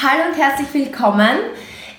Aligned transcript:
Hallo 0.00 0.30
und 0.30 0.40
herzlich 0.40 0.72
willkommen. 0.74 1.38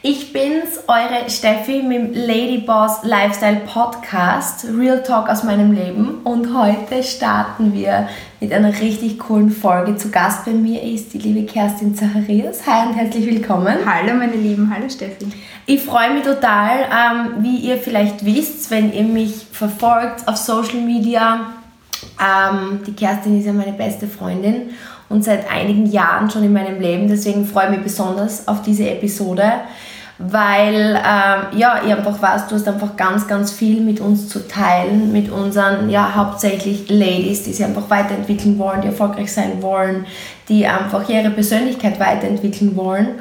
Ich 0.04 0.32
bin's, 0.32 0.80
eure 0.88 1.30
Steffi 1.30 1.84
mit 1.84 1.98
dem 1.98 2.14
Ladyboss 2.14 3.04
Lifestyle 3.04 3.60
Podcast, 3.66 4.66
Real 4.66 5.04
Talk 5.04 5.28
aus 5.28 5.44
meinem 5.44 5.74
Leben. 5.74 6.22
Und 6.24 6.58
heute 6.58 7.04
starten 7.04 7.74
wir 7.74 8.08
mit 8.40 8.54
einer 8.54 8.70
richtig 8.80 9.20
coolen 9.20 9.52
Folge. 9.52 9.98
Zu 9.98 10.12
Gast 10.12 10.46
bei 10.46 10.52
mir 10.52 10.82
ist 10.82 11.14
die 11.14 11.18
liebe 11.18 11.46
Kerstin 11.46 11.94
Zacharias. 11.94 12.66
Hi 12.66 12.88
und 12.88 12.94
herzlich 12.94 13.26
willkommen. 13.26 13.80
Hallo 13.86 14.14
meine 14.14 14.38
Lieben, 14.38 14.74
hallo 14.74 14.88
Steffi. 14.88 15.28
Ich 15.66 15.84
freue 15.84 16.14
mich 16.14 16.24
total, 16.24 16.86
ähm, 16.86 17.44
wie 17.44 17.58
ihr 17.58 17.76
vielleicht 17.76 18.24
wisst, 18.24 18.72
wenn 18.72 18.94
ihr 18.94 19.04
mich 19.04 19.46
verfolgt 19.52 20.26
auf 20.26 20.38
Social 20.38 20.80
Media. 20.80 21.48
Ähm, 22.18 22.80
die 22.88 22.94
Kerstin 22.94 23.38
ist 23.38 23.46
ja 23.46 23.52
meine 23.52 23.74
beste 23.74 24.08
Freundin 24.08 24.70
und 25.10 25.24
seit 25.24 25.52
einigen 25.52 25.88
Jahren 25.88 26.30
schon 26.30 26.44
in 26.44 26.54
meinem 26.54 26.80
Leben. 26.80 27.08
Deswegen 27.08 27.46
freue 27.46 27.66
ich 27.66 27.72
mich 27.72 27.82
besonders 27.82 28.48
auf 28.48 28.62
diese 28.62 28.90
Episode, 28.90 29.52
weil 30.20 30.96
ähm, 30.98 31.58
ja, 31.58 31.82
ich 31.86 31.92
einfach 31.92 32.22
weiß, 32.22 32.48
du 32.48 32.56
hast 32.56 32.68
einfach 32.68 32.96
ganz, 32.96 33.28
ganz 33.28 33.52
viel 33.52 33.82
mit 33.82 34.00
uns 34.00 34.30
zu 34.30 34.48
teilen, 34.48 35.12
mit 35.12 35.32
unseren, 35.32 35.90
ja, 35.90 36.14
hauptsächlich 36.16 36.90
Ladies, 36.90 37.44
die 37.44 37.54
sich 37.54 37.66
einfach 37.66 37.90
weiterentwickeln 37.90 38.60
wollen, 38.60 38.82
die 38.82 38.88
erfolgreich 38.88 39.34
sein 39.34 39.62
wollen, 39.62 40.06
die 40.48 40.68
einfach 40.68 41.08
ihre 41.10 41.32
Persönlichkeit 41.32 42.00
weiterentwickeln 42.00 42.76
wollen. 42.76 43.20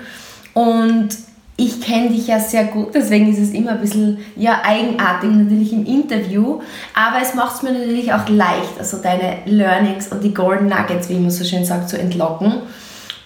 Und 0.55 1.11
ich 1.60 1.80
kenne 1.80 2.10
dich 2.10 2.28
ja 2.28 2.38
sehr 2.38 2.66
gut, 2.66 2.94
deswegen 2.94 3.32
ist 3.32 3.40
es 3.40 3.50
immer 3.50 3.72
ein 3.72 3.80
bisschen 3.80 4.18
ja, 4.36 4.60
eigenartig 4.62 5.28
natürlich 5.28 5.72
im 5.72 5.84
Interview, 5.84 6.60
aber 6.94 7.20
es 7.20 7.34
macht 7.34 7.56
es 7.56 7.62
mir 7.62 7.72
natürlich 7.72 8.12
auch 8.12 8.28
leicht, 8.28 8.78
also 8.78 8.98
deine 9.02 9.38
Learnings 9.44 10.06
und 10.06 10.22
die 10.22 10.32
Golden 10.32 10.68
Nuggets, 10.68 11.08
wie 11.08 11.18
man 11.18 11.32
so 11.32 11.42
schön 11.42 11.64
sagt, 11.64 11.88
zu 11.88 11.98
entlocken. 11.98 12.62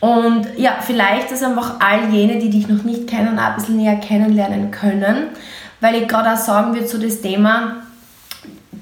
Und 0.01 0.47
ja, 0.57 0.77
vielleicht, 0.81 1.31
dass 1.31 1.43
einfach 1.43 1.75
all 1.79 2.11
jene, 2.11 2.39
die 2.39 2.49
dich 2.49 2.69
noch 2.69 2.85
nicht 2.85 3.07
kennen, 3.07 3.39
auch 3.39 3.51
ein 3.51 3.55
bisschen 3.57 3.77
näher 3.77 3.97
kennenlernen 3.97 4.71
können, 4.71 5.27
weil 5.81 5.97
ich 5.97 6.09
gerade 6.09 6.33
auch 6.33 6.43
sagen 6.43 6.73
würde 6.73 6.87
zu 6.87 6.99
das 6.99 7.21
Thema, 7.21 7.83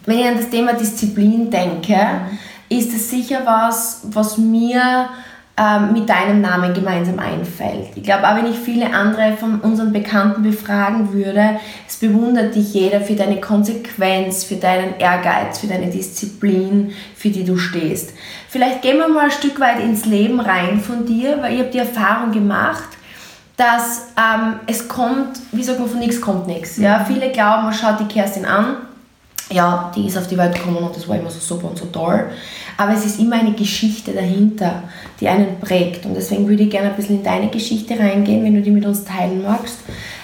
wenn 0.06 0.18
ich 0.20 0.26
an 0.26 0.36
das 0.36 0.50
Thema 0.50 0.74
Disziplin 0.74 1.50
denke, 1.50 1.96
mhm. 1.96 2.38
ist 2.78 2.94
es 2.94 3.10
sicher 3.10 3.40
was, 3.44 4.02
was 4.04 4.38
mir 4.38 5.08
ähm, 5.60 5.92
mit 5.92 6.08
deinem 6.08 6.40
Namen 6.40 6.72
gemeinsam 6.72 7.18
einfällt. 7.18 7.88
Ich 7.94 8.02
glaube, 8.02 8.26
auch 8.26 8.36
wenn 8.36 8.50
ich 8.50 8.58
viele 8.58 8.94
andere 8.94 9.36
von 9.36 9.60
unseren 9.60 9.92
Bekannten 9.92 10.42
befragen 10.42 11.12
würde, 11.12 11.60
es 11.86 11.96
bewundert 11.98 12.54
dich 12.54 12.72
jeder 12.72 13.02
für 13.02 13.12
deine 13.12 13.40
Konsequenz, 13.40 14.44
für 14.44 14.56
deinen 14.56 14.98
Ehrgeiz, 14.98 15.58
für 15.58 15.66
deine 15.66 15.90
Disziplin, 15.90 16.92
für 17.14 17.28
die 17.28 17.44
du 17.44 17.58
stehst. 17.58 18.14
Vielleicht 18.48 18.80
gehen 18.80 18.96
wir 18.96 19.08
mal 19.08 19.26
ein 19.26 19.30
Stück 19.30 19.60
weit 19.60 19.80
ins 19.80 20.06
Leben 20.06 20.40
rein 20.40 20.80
von 20.80 21.04
dir, 21.04 21.42
weil 21.42 21.52
ich 21.52 21.60
habe 21.60 21.70
die 21.70 21.78
Erfahrung 21.78 22.32
gemacht, 22.32 22.88
dass 23.58 24.06
ähm, 24.16 24.60
es 24.66 24.88
kommt, 24.88 25.40
wie 25.52 25.62
sagt 25.62 25.78
man, 25.78 25.90
von 25.90 25.98
nichts 25.98 26.22
kommt 26.22 26.46
nichts. 26.46 26.78
Ja? 26.78 27.00
Mhm. 27.00 27.06
Viele 27.06 27.30
glauben, 27.32 27.64
man 27.64 27.74
schaut 27.74 28.00
die 28.00 28.08
Kerstin 28.08 28.46
an, 28.46 28.76
ja, 29.50 29.90
die 29.94 30.06
ist 30.06 30.16
auf 30.16 30.28
die 30.28 30.38
Welt 30.38 30.54
gekommen 30.54 30.78
und 30.78 30.94
das 30.94 31.08
war 31.08 31.18
immer 31.18 31.30
so 31.30 31.40
super 31.40 31.68
und 31.68 31.78
so 31.78 31.86
toll. 31.86 32.30
Aber 32.76 32.92
es 32.92 33.04
ist 33.04 33.18
immer 33.18 33.36
eine 33.36 33.52
Geschichte 33.52 34.12
dahinter, 34.12 34.84
die 35.20 35.28
einen 35.28 35.58
prägt. 35.60 36.06
Und 36.06 36.14
deswegen 36.14 36.48
würde 36.48 36.62
ich 36.62 36.70
gerne 36.70 36.90
ein 36.90 36.96
bisschen 36.96 37.18
in 37.18 37.24
deine 37.24 37.48
Geschichte 37.48 37.98
reingehen, 37.98 38.44
wenn 38.44 38.54
du 38.54 38.62
die 38.62 38.70
mit 38.70 38.86
uns 38.86 39.04
teilen 39.04 39.42
magst. 39.42 39.78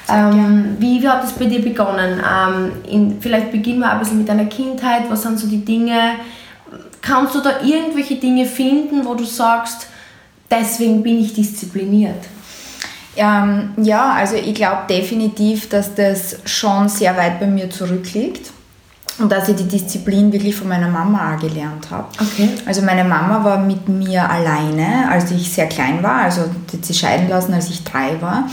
Ähm, 0.08 0.76
wie, 0.78 1.02
wie 1.02 1.08
hat 1.08 1.24
das 1.24 1.32
bei 1.32 1.46
dir 1.46 1.60
begonnen? 1.60 2.20
Ähm, 2.20 2.72
in, 2.88 3.20
vielleicht 3.20 3.50
beginnen 3.50 3.80
wir 3.80 3.90
ein 3.90 3.98
bisschen 3.98 4.18
mit 4.18 4.28
deiner 4.28 4.46
Kindheit. 4.46 5.02
Was 5.08 5.22
sind 5.22 5.38
so 5.38 5.48
die 5.48 5.64
Dinge? 5.64 6.14
Kannst 7.02 7.34
du 7.34 7.40
da 7.40 7.60
irgendwelche 7.62 8.16
Dinge 8.16 8.46
finden, 8.46 9.04
wo 9.04 9.14
du 9.14 9.24
sagst, 9.24 9.88
deswegen 10.50 11.02
bin 11.02 11.20
ich 11.20 11.34
diszipliniert? 11.34 12.24
Ähm, 13.16 13.70
ja, 13.78 14.12
also 14.12 14.36
ich 14.36 14.54
glaube 14.54 14.82
definitiv, 14.88 15.68
dass 15.68 15.94
das 15.94 16.36
schon 16.44 16.88
sehr 16.88 17.16
weit 17.16 17.40
bei 17.40 17.46
mir 17.46 17.70
zurückliegt 17.70 18.52
und 19.18 19.32
dass 19.32 19.48
ich 19.48 19.56
die 19.56 19.68
Disziplin 19.68 20.32
wirklich 20.32 20.54
von 20.54 20.68
meiner 20.68 20.88
Mama 20.88 21.34
auch 21.34 21.40
gelernt 21.40 21.90
habe. 21.90 22.08
Okay. 22.20 22.50
Also 22.66 22.82
meine 22.82 23.04
Mama 23.04 23.42
war 23.44 23.58
mit 23.58 23.88
mir 23.88 24.28
alleine, 24.28 25.10
als 25.10 25.30
ich 25.30 25.50
sehr 25.50 25.66
klein 25.66 26.02
war, 26.02 26.22
also 26.22 26.42
die 26.70 26.76
hat 26.76 26.84
sie 26.84 26.94
scheiden 26.94 27.28
lassen, 27.28 27.54
als 27.54 27.70
ich 27.70 27.82
drei 27.84 28.20
war 28.20 28.48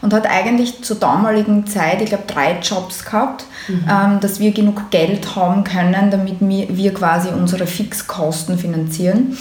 und 0.00 0.12
hat 0.12 0.28
eigentlich 0.28 0.82
zur 0.82 0.96
damaligen 0.96 1.66
Zeit, 1.66 2.00
ich 2.02 2.08
glaube, 2.08 2.24
drei 2.26 2.58
Jobs 2.60 3.04
gehabt, 3.04 3.44
mhm. 3.68 3.84
ähm, 3.90 4.20
dass 4.20 4.40
wir 4.40 4.52
genug 4.52 4.90
Geld 4.90 5.36
haben 5.36 5.64
können, 5.64 6.10
damit 6.10 6.36
wir 6.40 6.94
quasi 6.94 7.28
unsere 7.28 7.66
Fixkosten 7.66 8.58
finanzieren. 8.58 9.36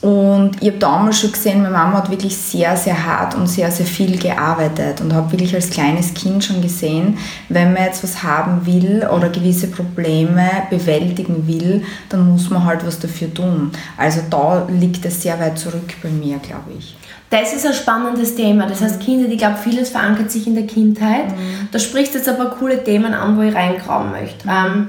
Und 0.00 0.52
ich 0.60 0.68
habe 0.68 0.78
damals 0.78 1.18
schon 1.18 1.32
gesehen, 1.32 1.62
meine 1.62 1.74
Mama 1.74 1.98
hat 1.98 2.10
wirklich 2.10 2.36
sehr, 2.36 2.76
sehr 2.76 3.04
hart 3.04 3.34
und 3.34 3.48
sehr, 3.48 3.70
sehr 3.70 3.86
viel 3.86 4.16
gearbeitet 4.16 5.00
und 5.00 5.12
habe 5.12 5.32
wirklich 5.32 5.52
als 5.54 5.70
kleines 5.70 6.14
Kind 6.14 6.44
schon 6.44 6.62
gesehen, 6.62 7.18
wenn 7.48 7.72
man 7.72 7.82
jetzt 7.82 8.04
was 8.04 8.22
haben 8.22 8.64
will 8.64 9.08
oder 9.12 9.28
gewisse 9.28 9.66
Probleme 9.66 10.48
bewältigen 10.70 11.48
will, 11.48 11.82
dann 12.10 12.30
muss 12.30 12.48
man 12.48 12.64
halt 12.64 12.86
was 12.86 13.00
dafür 13.00 13.34
tun. 13.34 13.72
Also 13.96 14.20
da 14.30 14.68
liegt 14.70 15.04
es 15.04 15.22
sehr 15.22 15.38
weit 15.40 15.58
zurück 15.58 15.94
bei 16.00 16.10
mir, 16.10 16.38
glaube 16.38 16.70
ich. 16.78 16.96
Das 17.30 17.52
ist 17.52 17.66
ein 17.66 17.74
spannendes 17.74 18.36
Thema. 18.36 18.66
Das 18.66 18.80
heißt, 18.80 19.00
Kinder, 19.00 19.28
ich 19.28 19.36
glaube, 19.36 19.56
vieles 19.62 19.90
verankert 19.90 20.30
sich 20.30 20.46
in 20.46 20.54
der 20.54 20.66
Kindheit. 20.66 21.28
Mhm. 21.28 21.68
Da 21.72 21.78
sprichst 21.78 22.14
du 22.14 22.18
jetzt 22.18 22.28
aber 22.28 22.50
coole 22.50 22.82
Themen 22.82 23.12
an, 23.12 23.36
wo 23.36 23.42
ich 23.42 23.54
reingraben 23.54 24.12
möchte. 24.12 24.46
Mhm. 24.46 24.52
Ähm, 24.52 24.88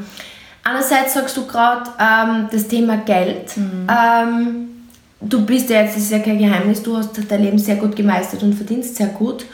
einerseits 0.63 1.15
sagst 1.15 1.35
du 1.35 1.47
gerade 1.47 1.89
ähm, 1.99 2.47
das 2.51 2.67
Thema 2.67 2.97
Geld. 2.97 3.57
Mhm. 3.57 3.87
Ähm, 3.89 4.69
du 5.21 5.45
bist 5.45 5.69
ja 5.69 5.81
jetzt, 5.81 5.95
das 5.95 6.03
ist 6.03 6.11
ja 6.11 6.19
kein 6.19 6.37
Geheimnis, 6.37 6.81
du 6.81 6.95
hast 6.97 7.11
dein 7.27 7.43
Leben 7.43 7.57
sehr 7.57 7.75
gut 7.75 7.95
gemeistert 7.95 8.43
und 8.43 8.53
verdienst 8.53 8.95
sehr 8.95 9.07
gut. 9.07 9.45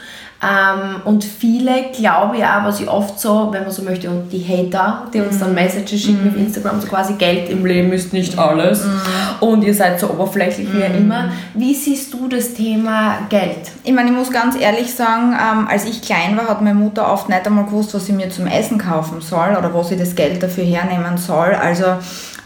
Ähm, 0.42 1.00
und 1.06 1.24
viele, 1.24 1.92
glaube 1.96 2.36
ich 2.36 2.44
auch, 2.44 2.64
was 2.64 2.78
ich 2.78 2.88
oft 2.88 3.18
so, 3.18 3.48
wenn 3.52 3.62
man 3.62 3.70
so 3.70 3.82
möchte, 3.82 4.10
und 4.10 4.30
die 4.30 4.44
Hater, 4.46 5.06
die 5.12 5.20
uns 5.20 5.38
dann 5.38 5.48
mhm. 5.48 5.54
Messages 5.54 5.98
schicken 5.98 6.26
mm. 6.26 6.28
auf 6.28 6.36
Instagram, 6.36 6.80
so 6.82 6.88
quasi 6.88 7.14
Geld 7.14 7.48
im 7.48 7.64
Leben 7.64 7.90
ist 7.92 8.12
nicht 8.12 8.38
alles 8.38 8.84
mm. 8.84 9.44
und 9.44 9.64
ihr 9.64 9.72
seid 9.72 9.98
so 9.98 10.10
oberflächlich 10.10 10.68
wie 10.70 10.86
mm. 10.86 10.96
immer. 10.98 11.32
Wie 11.54 11.72
siehst 11.72 12.12
du 12.12 12.28
das 12.28 12.52
Thema 12.52 13.20
Geld? 13.30 13.70
Ich 13.82 13.94
meine, 13.94 14.10
ich 14.10 14.14
muss 14.14 14.30
ganz 14.30 14.60
ehrlich 14.60 14.94
sagen, 14.94 15.32
ähm, 15.32 15.68
als 15.68 15.86
ich 15.86 16.02
klein 16.02 16.36
war, 16.36 16.48
hat 16.48 16.60
meine 16.60 16.78
Mutter 16.78 17.10
oft 17.10 17.30
nicht 17.30 17.46
einmal 17.46 17.64
gewusst, 17.64 17.94
was 17.94 18.04
sie 18.04 18.12
mir 18.12 18.28
zum 18.28 18.46
Essen 18.46 18.76
kaufen 18.76 19.22
soll 19.22 19.56
oder 19.58 19.72
wo 19.72 19.82
sie 19.84 19.96
das 19.96 20.14
Geld 20.14 20.42
dafür 20.42 20.64
hernehmen 20.64 21.16
soll. 21.16 21.54
Also 21.54 21.86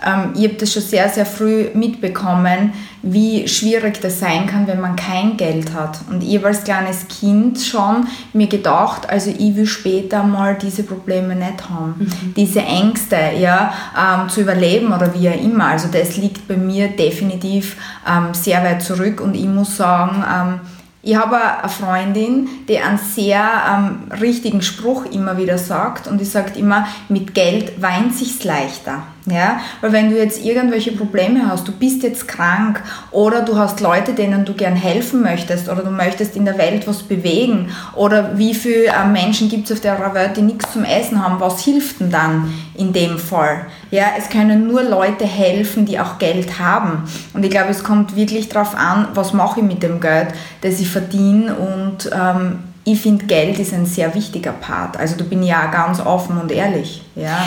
ähm, 0.04 0.32
ich 0.36 0.44
habe 0.44 0.54
das 0.54 0.72
schon 0.72 0.82
sehr, 0.82 1.08
sehr 1.08 1.26
früh 1.26 1.68
mitbekommen, 1.74 2.72
wie 3.02 3.48
schwierig 3.48 4.00
das 4.00 4.20
sein 4.20 4.46
kann, 4.46 4.66
wenn 4.66 4.80
man 4.80 4.96
kein 4.96 5.36
Geld 5.36 5.72
hat. 5.72 6.00
Und 6.10 6.22
ich 6.22 6.36
habe 6.36 6.48
als 6.48 6.64
kleines 6.64 7.08
Kind 7.08 7.60
schon 7.60 8.06
mir 8.32 8.46
gedacht, 8.46 9.08
also 9.08 9.30
ich 9.30 9.56
will 9.56 9.66
später 9.66 10.22
mal 10.22 10.56
diese 10.60 10.82
Probleme 10.82 11.34
nicht 11.34 11.68
haben. 11.68 11.94
Mhm. 11.98 12.34
Diese 12.34 12.60
Ängste, 12.60 13.16
ja, 13.38 13.72
ähm, 13.96 14.28
zu 14.28 14.42
überleben 14.42 14.92
oder 14.92 15.14
wie 15.14 15.28
auch 15.28 15.42
immer. 15.42 15.66
Also 15.66 15.88
das 15.90 16.16
liegt 16.16 16.46
bei 16.46 16.56
mir 16.56 16.88
definitiv 16.88 17.76
ähm, 18.08 18.34
sehr 18.34 18.62
weit 18.62 18.82
zurück 18.82 19.20
und 19.20 19.34
ich 19.34 19.46
muss 19.46 19.76
sagen, 19.76 20.22
ähm, 20.30 20.60
ich 21.02 21.16
habe 21.16 21.36
eine 21.36 21.68
Freundin, 21.70 22.48
die 22.68 22.78
einen 22.78 22.98
sehr 22.98 23.42
ähm, 23.42 24.12
richtigen 24.20 24.60
Spruch 24.60 25.06
immer 25.06 25.38
wieder 25.38 25.56
sagt 25.56 26.06
und 26.06 26.18
die 26.18 26.26
sagt 26.26 26.58
immer, 26.58 26.86
mit 27.08 27.34
Geld 27.34 27.80
weint 27.80 28.14
sich's 28.14 28.44
leichter. 28.44 29.02
Ja? 29.26 29.60
Weil 29.80 29.92
wenn 29.92 30.10
du 30.10 30.16
jetzt 30.16 30.44
irgendwelche 30.44 30.92
Probleme 30.92 31.48
hast, 31.48 31.68
du 31.68 31.72
bist 31.72 32.02
jetzt 32.02 32.26
krank 32.26 32.82
oder 33.10 33.42
du 33.42 33.56
hast 33.56 33.80
Leute, 33.80 34.14
denen 34.14 34.44
du 34.44 34.54
gern 34.54 34.76
helfen 34.76 35.22
möchtest 35.22 35.68
oder 35.68 35.82
du 35.82 35.90
möchtest 35.90 36.36
in 36.36 36.44
der 36.44 36.58
Welt 36.58 36.86
was 36.86 37.02
bewegen 37.02 37.70
oder 37.94 38.38
wie 38.38 38.54
viele 38.54 38.86
äh, 38.86 39.06
Menschen 39.06 39.48
gibt 39.48 39.66
es 39.66 39.76
auf 39.76 39.80
der 39.80 40.14
Welt, 40.14 40.36
die 40.36 40.42
nichts 40.42 40.72
zum 40.72 40.84
Essen 40.84 41.22
haben, 41.22 41.40
was 41.40 41.62
hilft 41.64 42.00
denn 42.00 42.10
dann 42.10 42.52
in 42.74 42.92
dem 42.92 43.18
Fall? 43.18 43.66
Ja, 43.90 44.06
es 44.16 44.28
können 44.28 44.66
nur 44.66 44.82
Leute 44.82 45.26
helfen, 45.26 45.84
die 45.84 45.98
auch 46.00 46.18
Geld 46.18 46.58
haben. 46.58 47.04
Und 47.34 47.44
ich 47.44 47.50
glaube, 47.50 47.70
es 47.70 47.84
kommt 47.84 48.16
wirklich 48.16 48.48
darauf 48.48 48.74
an, 48.74 49.08
was 49.14 49.32
mache 49.32 49.60
ich 49.60 49.66
mit 49.66 49.82
dem 49.82 50.00
Geld, 50.00 50.28
das 50.62 50.80
ich 50.80 50.88
verdiene 50.88 51.54
und 51.54 52.10
ähm, 52.12 52.60
ich 52.84 53.00
finde, 53.00 53.26
Geld 53.26 53.58
ist 53.58 53.74
ein 53.74 53.84
sehr 53.84 54.14
wichtiger 54.14 54.52
Part. 54.52 54.96
Also 54.96 55.14
da 55.16 55.24
bin 55.24 55.42
ich 55.42 55.50
ja 55.50 55.66
ganz 55.66 56.00
offen 56.00 56.38
und 56.38 56.50
ehrlich. 56.50 57.02
Ja 57.14 57.46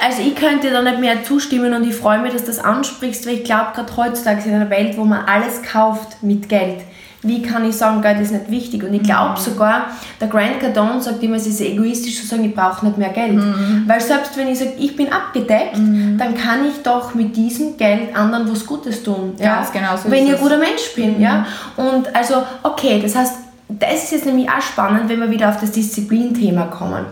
also 0.00 0.22
ich 0.22 0.34
könnte 0.34 0.70
da 0.70 0.82
nicht 0.82 1.00
mehr 1.00 1.22
zustimmen 1.24 1.74
und 1.74 1.86
ich 1.86 1.94
freue 1.94 2.18
mich, 2.18 2.32
dass 2.32 2.42
du 2.42 2.48
das 2.48 2.58
ansprichst, 2.58 3.26
weil 3.26 3.34
ich 3.34 3.44
glaube, 3.44 3.72
gerade 3.74 3.96
heutzutage 3.96 4.48
in 4.48 4.54
einer 4.54 4.70
Welt, 4.70 4.96
wo 4.96 5.04
man 5.04 5.24
alles 5.26 5.62
kauft 5.62 6.22
mit 6.22 6.48
Geld, 6.48 6.80
wie 7.22 7.42
kann 7.42 7.68
ich 7.68 7.76
sagen, 7.76 8.02
Geld 8.02 8.20
ist 8.20 8.30
nicht 8.30 8.50
wichtig? 8.50 8.84
Und 8.84 8.94
ich 8.94 9.02
glaube 9.02 9.32
mhm. 9.32 9.36
sogar, 9.36 9.86
der 10.20 10.28
Grant 10.28 10.60
Cardone 10.60 11.00
sagt 11.00 11.22
immer, 11.22 11.36
es 11.36 11.46
ist 11.46 11.60
egoistisch 11.60 12.20
zu 12.20 12.26
sagen, 12.26 12.44
ich 12.44 12.54
brauche 12.54 12.86
nicht 12.86 12.98
mehr 12.98 13.08
Geld. 13.08 13.34
Mhm. 13.34 13.84
Weil 13.86 14.00
selbst 14.00 14.36
wenn 14.36 14.48
ich 14.48 14.58
sage, 14.58 14.74
ich 14.78 14.94
bin 14.96 15.12
abgedeckt, 15.12 15.76
mhm. 15.76 16.16
dann 16.18 16.36
kann 16.36 16.66
ich 16.66 16.82
doch 16.82 17.14
mit 17.14 17.34
diesem 17.36 17.76
Geld 17.76 18.14
anderen 18.14 18.50
was 18.50 18.64
Gutes 18.64 19.02
tun. 19.02 19.34
Ja? 19.38 19.56
Ganz 19.56 19.72
genau 19.72 19.96
so 19.96 20.10
Wenn 20.10 20.26
ich 20.26 20.34
ein 20.34 20.40
guter 20.40 20.58
Mensch 20.58 20.94
bin. 20.94 21.20
Ja? 21.20 21.46
Mhm. 21.76 21.84
Und 21.84 22.16
also, 22.16 22.44
okay, 22.62 23.00
das 23.02 23.16
heißt, 23.16 23.34
das 23.68 24.04
ist 24.04 24.12
jetzt 24.12 24.26
nämlich 24.26 24.48
auch 24.48 24.62
spannend, 24.62 25.08
wenn 25.08 25.18
wir 25.18 25.30
wieder 25.30 25.48
auf 25.48 25.60
das 25.60 25.72
Disziplinthema 25.72 26.66
kommen. 26.66 27.06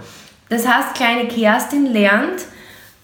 Das 0.48 0.68
heißt, 0.68 0.94
kleine 0.94 1.26
Kerstin 1.26 1.86
lernt, 1.86 2.42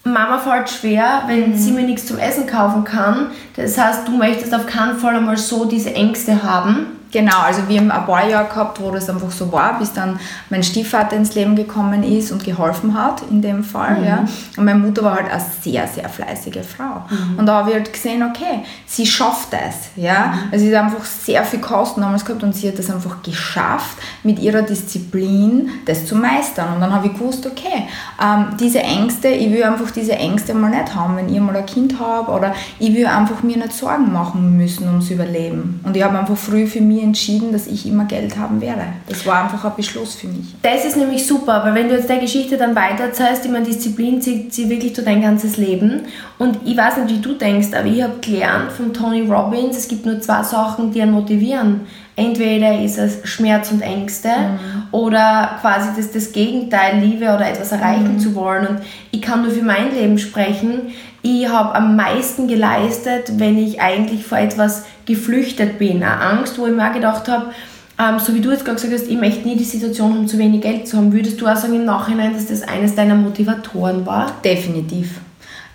Mama 0.03 0.39
fällt 0.39 0.69
schwer, 0.69 1.23
wenn 1.27 1.51
mhm. 1.51 1.57
sie 1.57 1.71
mir 1.71 1.83
nichts 1.83 2.07
zum 2.07 2.17
Essen 2.17 2.47
kaufen 2.47 2.83
kann. 2.83 3.27
Das 3.55 3.77
heißt, 3.77 4.07
du 4.07 4.17
möchtest 4.17 4.53
auf 4.53 4.65
keinen 4.65 4.97
Fall 4.97 5.15
einmal 5.15 5.37
so 5.37 5.65
diese 5.65 5.93
Ängste 5.93 6.41
haben. 6.43 7.00
Genau, 7.11 7.41
also 7.41 7.67
wir 7.67 7.79
haben 7.79 7.91
ein 7.91 8.05
paar 8.05 8.27
Jahre 8.27 8.47
gehabt, 8.47 8.81
wo 8.81 8.89
das 8.91 9.09
einfach 9.09 9.31
so 9.31 9.51
war, 9.51 9.77
bis 9.79 9.91
dann 9.91 10.17
mein 10.49 10.63
Stiefvater 10.63 11.17
ins 11.17 11.35
Leben 11.35 11.55
gekommen 11.55 12.03
ist 12.03 12.31
und 12.31 12.43
geholfen 12.43 12.93
hat, 12.93 13.21
in 13.29 13.41
dem 13.41 13.63
Fall. 13.63 13.99
Mhm. 13.99 14.05
Ja. 14.05 14.25
Und 14.55 14.65
meine 14.65 14.79
Mutter 14.79 15.03
war 15.03 15.15
halt 15.15 15.29
eine 15.29 15.41
sehr, 15.61 15.85
sehr 15.87 16.07
fleißige 16.07 16.65
Frau. 16.65 17.05
Mhm. 17.09 17.39
Und 17.39 17.45
da 17.45 17.55
habe 17.57 17.71
ich 17.71 17.75
halt 17.75 17.91
gesehen, 17.91 18.23
okay, 18.23 18.63
sie 18.85 19.05
schafft 19.05 19.49
es. 19.51 20.01
Ja. 20.01 20.27
Mhm. 20.27 20.53
Also 20.53 20.65
sie 20.65 20.77
hat 20.77 20.85
einfach 20.85 21.03
sehr 21.03 21.43
viel 21.43 21.59
Kosten 21.59 22.01
damals 22.01 22.23
gehabt 22.23 22.43
und 22.43 22.55
sie 22.55 22.69
hat 22.69 22.79
das 22.79 22.89
einfach 22.89 23.21
geschafft, 23.21 23.97
mit 24.23 24.39
ihrer 24.39 24.61
Disziplin 24.61 25.69
das 25.85 26.05
zu 26.05 26.15
meistern. 26.15 26.75
Und 26.75 26.81
dann 26.81 26.93
habe 26.93 27.07
ich 27.07 27.13
gewusst, 27.13 27.45
okay, 27.45 27.87
ähm, 28.23 28.55
diese 28.57 28.79
Ängste, 28.79 29.27
ich 29.27 29.51
will 29.51 29.63
einfach 29.63 29.91
diese 29.91 30.13
Ängste 30.13 30.53
mal 30.53 30.69
nicht 30.69 30.95
haben, 30.95 31.17
wenn 31.17 31.33
ich 31.33 31.41
mal 31.41 31.55
ein 31.55 31.65
Kind 31.65 31.99
habe 31.99 32.31
oder 32.31 32.53
ich 32.79 32.93
will 32.93 33.05
einfach 33.05 33.43
mir 33.43 33.57
nicht 33.57 33.73
Sorgen 33.73 34.13
machen 34.13 34.55
müssen 34.55 34.87
ums 34.87 35.09
Überleben. 35.09 35.81
Und 35.83 35.97
ich 35.97 36.03
habe 36.03 36.17
einfach 36.17 36.37
früh 36.37 36.67
für 36.67 36.79
mich 36.79 37.00
entschieden, 37.01 37.51
dass 37.51 37.67
ich 37.67 37.85
immer 37.85 38.05
Geld 38.05 38.37
haben 38.37 38.61
werde. 38.61 38.83
Das 39.07 39.25
war 39.25 39.43
einfach 39.43 39.65
ein 39.65 39.75
Beschluss 39.75 40.15
für 40.15 40.27
mich. 40.27 40.55
Das 40.61 40.85
ist 40.85 40.97
nämlich 40.97 41.25
super, 41.25 41.61
weil 41.63 41.75
wenn 41.75 41.89
du 41.89 41.95
jetzt 41.95 42.09
der 42.09 42.19
Geschichte 42.19 42.57
dann 42.57 42.75
weiterzählst, 42.75 43.45
ich 43.45 43.51
meine, 43.51 43.65
Disziplin 43.65 44.21
zieht 44.21 44.53
sie 44.53 44.69
wirklich 44.69 44.93
durch 44.93 45.05
dein 45.05 45.21
ganzes 45.21 45.57
Leben. 45.57 46.01
Und 46.37 46.59
ich 46.65 46.77
weiß 46.77 46.97
nicht, 46.97 47.15
wie 47.15 47.21
du 47.21 47.33
denkst, 47.33 47.69
aber 47.73 47.87
ich 47.87 48.01
habe 48.01 48.19
gelernt 48.21 48.71
von 48.71 48.93
Tony 48.93 49.21
Robbins, 49.21 49.77
es 49.77 49.87
gibt 49.87 50.05
nur 50.05 50.19
zwei 50.21 50.43
Sachen, 50.43 50.91
die 50.91 51.01
einen 51.01 51.11
motivieren. 51.11 51.81
Entweder 52.15 52.79
ist 52.79 52.97
es 52.97 53.19
Schmerz 53.23 53.71
und 53.71 53.81
Ängste 53.81 54.29
mhm. 54.29 54.83
oder 54.91 55.57
quasi 55.61 55.89
das, 55.95 56.11
das 56.11 56.31
Gegenteil, 56.31 56.99
Liebe 56.99 57.25
oder 57.25 57.49
etwas 57.49 57.71
erreichen 57.71 58.15
mhm. 58.15 58.19
zu 58.19 58.35
wollen. 58.35 58.67
Und 58.67 58.81
ich 59.11 59.21
kann 59.21 59.43
nur 59.43 59.51
für 59.51 59.63
mein 59.63 59.93
Leben 59.95 60.17
sprechen. 60.17 60.91
Ich 61.23 61.47
habe 61.47 61.73
am 61.75 61.95
meisten 61.95 62.47
geleistet, 62.47 63.33
wenn 63.37 63.57
ich 63.57 63.79
eigentlich 63.79 64.25
vor 64.25 64.39
etwas 64.39 64.85
geflüchtet 65.05 65.79
bin. 65.79 66.03
Eine 66.03 66.19
Angst, 66.19 66.57
wo 66.57 66.67
ich 66.67 66.73
mir 66.73 66.89
auch 66.89 66.93
gedacht 66.93 67.27
habe, 67.27 67.51
ähm, 67.99 68.19
so 68.19 68.33
wie 68.33 68.41
du 68.41 68.51
jetzt 68.51 68.65
gerade 68.65 68.81
gesagt 68.81 69.01
hast, 69.01 69.09
ich 69.09 69.17
möchte 69.17 69.47
nie 69.47 69.55
die 69.55 69.63
Situation 69.63 70.13
haben, 70.13 70.27
zu 70.27 70.37
wenig 70.37 70.61
Geld 70.61 70.87
zu 70.87 70.97
haben. 70.97 71.13
Würdest 71.13 71.39
du 71.39 71.47
auch 71.47 71.55
sagen 71.55 71.75
im 71.75 71.85
Nachhinein, 71.85 72.33
dass 72.33 72.47
das 72.47 72.63
eines 72.63 72.95
deiner 72.95 73.15
Motivatoren 73.15 74.05
war? 74.05 74.31
Definitiv. 74.43 75.19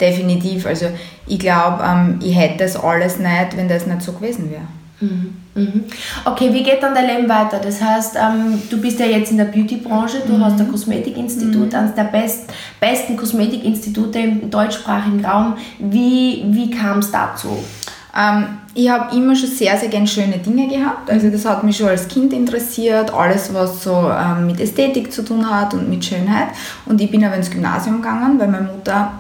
Definitiv. 0.00 0.67
Also 0.67 0.87
ich 1.26 1.38
glaube, 1.38 1.82
ähm, 1.84 2.19
ich 2.23 2.37
hätte 2.37 2.58
das 2.58 2.76
alles 2.76 3.19
nicht, 3.19 3.56
wenn 3.56 3.69
das 3.69 3.87
nicht 3.87 4.02
so 4.02 4.12
gewesen 4.12 4.50
wäre. 4.50 4.62
Mhm. 5.00 5.37
Mhm. 5.55 5.84
Okay, 6.25 6.52
wie 6.52 6.62
geht 6.62 6.82
dann 6.82 6.94
dein 6.94 7.06
Leben 7.06 7.29
weiter? 7.29 7.61
Das 7.62 7.82
heißt, 7.82 8.17
ähm, 8.17 8.62
du 8.70 8.81
bist 8.81 8.99
ja 8.99 9.06
jetzt 9.06 9.31
in 9.31 9.37
der 9.38 9.46
Beauty-Branche, 9.46 10.22
du 10.26 10.34
mhm. 10.34 10.44
hast 10.44 10.61
ein 10.61 10.70
Kosmetikinstitut, 10.70 11.72
mhm. 11.72 11.79
eines 11.79 11.94
der 11.94 12.05
best, 12.05 12.50
besten 12.81 13.17
Kosmetikinstitute 13.17 14.19
im 14.19 14.50
deutschsprachigen 14.50 15.25
Raum. 15.25 15.56
Wie, 15.79 16.44
wie 16.49 16.70
kam 16.70 16.99
es 16.99 17.11
dazu? 17.11 17.62
Ähm, 18.17 18.46
ich 18.76 18.90
habe 18.90 19.17
immer 19.17 19.34
schon 19.34 19.49
sehr, 19.49 19.76
sehr 19.78 19.88
gerne 19.88 20.06
schöne 20.06 20.38
Dinge 20.38 20.69
gehabt. 20.69 21.11
Also 21.11 21.31
das 21.31 21.46
hat 21.46 21.64
mich 21.64 21.78
schon 21.78 21.88
als 21.88 22.06
Kind 22.08 22.32
interessiert, 22.32 23.12
alles 23.12 23.52
was 23.55 23.82
so 23.82 24.11
ähm, 24.11 24.46
mit 24.46 24.61
Ästhetik 24.61 25.11
zu 25.11 25.25
tun 25.25 25.49
hat 25.49 25.73
und 25.73 25.88
mit 25.88 26.05
Schönheit. 26.05 26.49
Und 26.84 27.00
ich 27.00 27.11
bin 27.11 27.25
aber 27.25 27.37
ins 27.37 27.50
Gymnasium 27.50 28.02
gegangen, 28.02 28.38
weil 28.38 28.49
meine 28.49 28.67
Mutter 28.67 29.12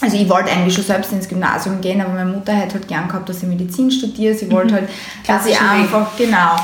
also 0.00 0.16
ich 0.16 0.28
wollte 0.28 0.50
eigentlich 0.50 0.74
schon 0.74 0.84
selbst 0.84 1.12
ins 1.12 1.28
Gymnasium 1.28 1.80
gehen, 1.80 2.00
aber 2.00 2.12
meine 2.12 2.30
Mutter 2.30 2.54
hat 2.54 2.74
halt 2.74 2.88
gern 2.88 3.08
gehabt, 3.08 3.28
dass 3.28 3.42
ich 3.42 3.48
Medizin 3.48 3.90
studiere. 3.90 4.34
Sie 4.34 4.50
wollte 4.50 4.72
mhm. 4.72 4.76
halt, 4.78 4.88
dass 5.26 5.46
ich 5.46 5.58
einfach, 5.58 6.16
genau, 6.18 6.56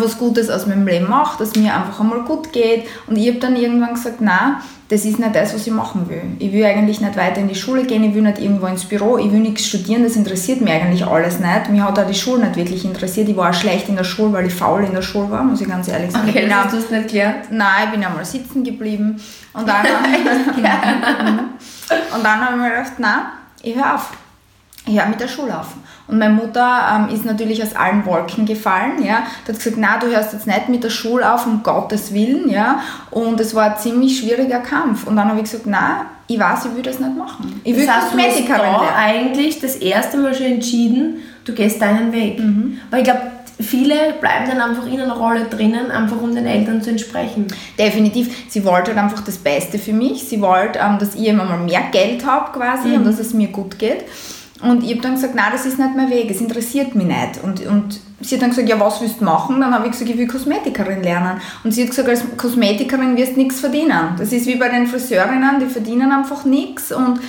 was 0.00 0.18
Gutes 0.18 0.50
aus 0.50 0.66
meinem 0.66 0.86
Leben 0.86 1.08
mache, 1.08 1.38
dass 1.38 1.54
mir 1.54 1.74
einfach 1.74 2.00
einmal 2.00 2.22
gut 2.22 2.52
geht. 2.52 2.88
Und 3.06 3.16
ich 3.16 3.28
habe 3.28 3.38
dann 3.38 3.54
irgendwann 3.54 3.94
gesagt, 3.94 4.20
nein, 4.20 4.56
das 4.90 5.04
ist 5.04 5.20
nicht 5.20 5.34
das, 5.36 5.54
was 5.54 5.64
ich 5.68 5.72
machen 5.72 6.08
will. 6.08 6.22
Ich 6.40 6.52
will 6.52 6.64
eigentlich 6.64 7.00
nicht 7.00 7.16
weiter 7.16 7.40
in 7.40 7.46
die 7.46 7.54
Schule 7.54 7.84
gehen, 7.84 8.02
ich 8.02 8.12
will 8.12 8.22
nicht 8.22 8.40
irgendwo 8.40 8.66
ins 8.66 8.84
Büro, 8.84 9.18
ich 9.18 9.30
will 9.30 9.38
nichts 9.38 9.66
studieren, 9.66 10.02
das 10.02 10.16
interessiert 10.16 10.60
mich 10.60 10.72
eigentlich 10.72 11.06
alles 11.06 11.38
nicht. 11.38 11.68
Mir 11.70 11.84
hat 11.84 11.96
auch 11.96 12.06
die 12.08 12.14
Schule 12.14 12.44
nicht 12.44 12.56
wirklich 12.56 12.84
interessiert. 12.84 13.28
Ich 13.28 13.36
war 13.36 13.50
auch 13.50 13.54
schlecht 13.54 13.88
in 13.88 13.94
der 13.94 14.02
Schule, 14.02 14.32
weil 14.32 14.46
ich 14.46 14.52
faul 14.52 14.82
in 14.82 14.92
der 14.92 15.02
Schule 15.02 15.30
war, 15.30 15.44
muss 15.44 15.60
ich 15.60 15.68
ganz 15.68 15.86
ehrlich 15.86 16.10
sagen. 16.10 16.28
Okay, 16.28 16.50
hast 16.50 16.74
du 16.74 16.78
es 16.78 16.90
nicht 16.90 17.08
gelernt? 17.08 17.52
Nein, 17.52 17.84
ich 17.84 17.90
bin 17.92 18.04
einmal 18.04 18.24
sitzen 18.24 18.64
geblieben. 18.64 19.20
Und 19.52 19.68
dann, 19.68 19.86
und 22.16 22.24
dann 22.24 22.40
habe 22.40 22.56
ich 22.56 22.62
mir 22.62 22.70
gedacht, 22.70 22.98
nein, 22.98 23.20
ich 23.62 23.76
höre 23.76 23.94
auf. 23.94 24.10
Höre 24.86 25.06
mit 25.06 25.20
der 25.20 25.28
Schule 25.28 25.58
auf. 25.58 25.68
Und 26.08 26.18
meine 26.18 26.34
Mutter 26.34 27.08
ähm, 27.08 27.14
ist 27.14 27.24
natürlich 27.24 27.62
aus 27.62 27.76
allen 27.76 28.04
Wolken 28.04 28.46
gefallen. 28.46 29.04
Ja. 29.04 29.24
Die 29.46 29.52
hat 29.52 29.58
gesagt, 29.58 29.76
na, 29.78 29.98
du 29.98 30.08
hörst 30.08 30.32
jetzt 30.32 30.46
nicht 30.46 30.68
mit 30.68 30.82
der 30.82 30.90
Schule 30.90 31.32
auf, 31.32 31.46
um 31.46 31.62
Gottes 31.62 32.12
Willen. 32.12 32.48
Ja. 32.48 32.80
Und 33.10 33.38
es 33.38 33.54
war 33.54 33.74
ein 33.74 33.78
ziemlich 33.78 34.18
schwieriger 34.18 34.58
Kampf. 34.58 35.06
Und 35.06 35.16
dann 35.16 35.28
habe 35.28 35.38
ich 35.38 35.44
gesagt, 35.44 35.66
na, 35.66 36.06
ich 36.26 36.38
weiß, 36.38 36.66
ich 36.66 36.76
will 36.76 36.82
das 36.82 36.98
nicht 36.98 37.16
machen. 37.16 37.60
Ich 37.62 37.76
will 37.76 37.86
das 37.86 37.96
heißt, 37.96 38.10
Kosmetikerin 38.10 38.60
du 38.60 38.78
hast 38.78 38.90
da 38.90 38.96
eigentlich 38.96 39.60
das 39.60 39.76
erste 39.76 40.16
Mal 40.16 40.34
schon 40.34 40.46
entschieden, 40.46 41.16
du 41.44 41.52
gehst 41.52 41.80
deinen 41.82 42.12
Weg. 42.12 42.38
Mhm. 42.38 42.78
Weil 42.90 43.00
ich 43.00 43.04
glaube, 43.04 43.22
viele 43.60 44.14
bleiben 44.20 44.46
dann 44.48 44.60
einfach 44.60 44.86
in 44.86 45.00
einer 45.00 45.16
Rolle 45.16 45.44
drinnen, 45.44 45.90
einfach 45.90 46.20
um 46.20 46.34
den 46.34 46.46
Eltern 46.46 46.82
zu 46.82 46.90
entsprechen. 46.90 47.46
Definitiv. 47.78 48.34
Sie 48.48 48.64
wollte 48.64 48.92
halt 48.92 48.98
einfach 48.98 49.22
das 49.22 49.38
Beste 49.38 49.78
für 49.78 49.92
mich. 49.92 50.24
Sie 50.24 50.40
wollte, 50.40 50.78
ähm, 50.78 50.98
dass 50.98 51.14
ich 51.14 51.26
immer 51.26 51.44
mal 51.44 51.58
mehr 51.58 51.82
Geld 51.92 52.24
habe 52.26 52.56
quasi 52.58 52.88
mhm. 52.88 52.94
und 52.96 53.06
dass 53.06 53.18
es 53.18 53.34
mir 53.34 53.48
gut 53.48 53.78
geht. 53.78 54.04
Und 54.62 54.82
ich 54.82 54.90
habe 54.90 55.00
dann 55.00 55.14
gesagt, 55.14 55.34
nein, 55.34 55.50
das 55.52 55.64
ist 55.64 55.78
nicht 55.78 55.96
mein 55.96 56.10
Weg, 56.10 56.30
es 56.30 56.40
interessiert 56.40 56.94
mich 56.94 57.06
nicht. 57.06 57.42
Und, 57.42 57.64
und 57.66 58.00
sie 58.20 58.34
hat 58.34 58.42
dann 58.42 58.50
gesagt, 58.50 58.68
ja, 58.68 58.78
was 58.78 59.00
willst 59.00 59.20
du 59.20 59.24
machen? 59.24 59.60
Dann 59.60 59.72
habe 59.74 59.86
ich 59.86 59.92
gesagt, 59.92 60.10
ich 60.10 60.18
will 60.18 60.28
Kosmetikerin 60.28 61.02
lernen. 61.02 61.40
Und 61.64 61.72
sie 61.72 61.82
hat 61.82 61.90
gesagt, 61.90 62.08
als 62.08 62.22
Kosmetikerin 62.36 63.16
wirst 63.16 63.32
du 63.32 63.40
nichts 63.40 63.60
verdienen. 63.60 64.14
Das 64.18 64.32
ist 64.32 64.46
wie 64.46 64.56
bei 64.56 64.68
den 64.68 64.86
Friseurinnen, 64.86 65.60
die 65.60 65.66
verdienen 65.66 66.12
einfach 66.12 66.44
nichts. 66.44 66.92
Und 66.92 67.20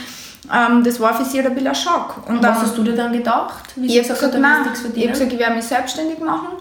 ähm, 0.53 0.83
das 0.83 0.99
war 0.99 1.13
für 1.13 1.23
sie 1.23 1.39
ein 1.39 1.53
bisschen 1.53 1.69
ein 1.69 1.75
Schock. 1.75 2.27
Und, 2.27 2.43
was 2.43 2.61
hast 2.63 2.77
du 2.77 2.83
dir 2.83 2.95
dann 2.95 3.13
gedacht? 3.13 3.69
Wie 3.77 3.85
ich 3.87 3.99
habe 3.99 4.13
gesagt, 4.13 4.37
nein, 4.39 4.65
ich 4.73 5.03
habe 5.03 5.11
gesagt, 5.11 5.31
ich 5.31 5.39
werde 5.39 5.55
mich 5.55 5.65
selbstständig 5.65 6.19
machen 6.19 6.57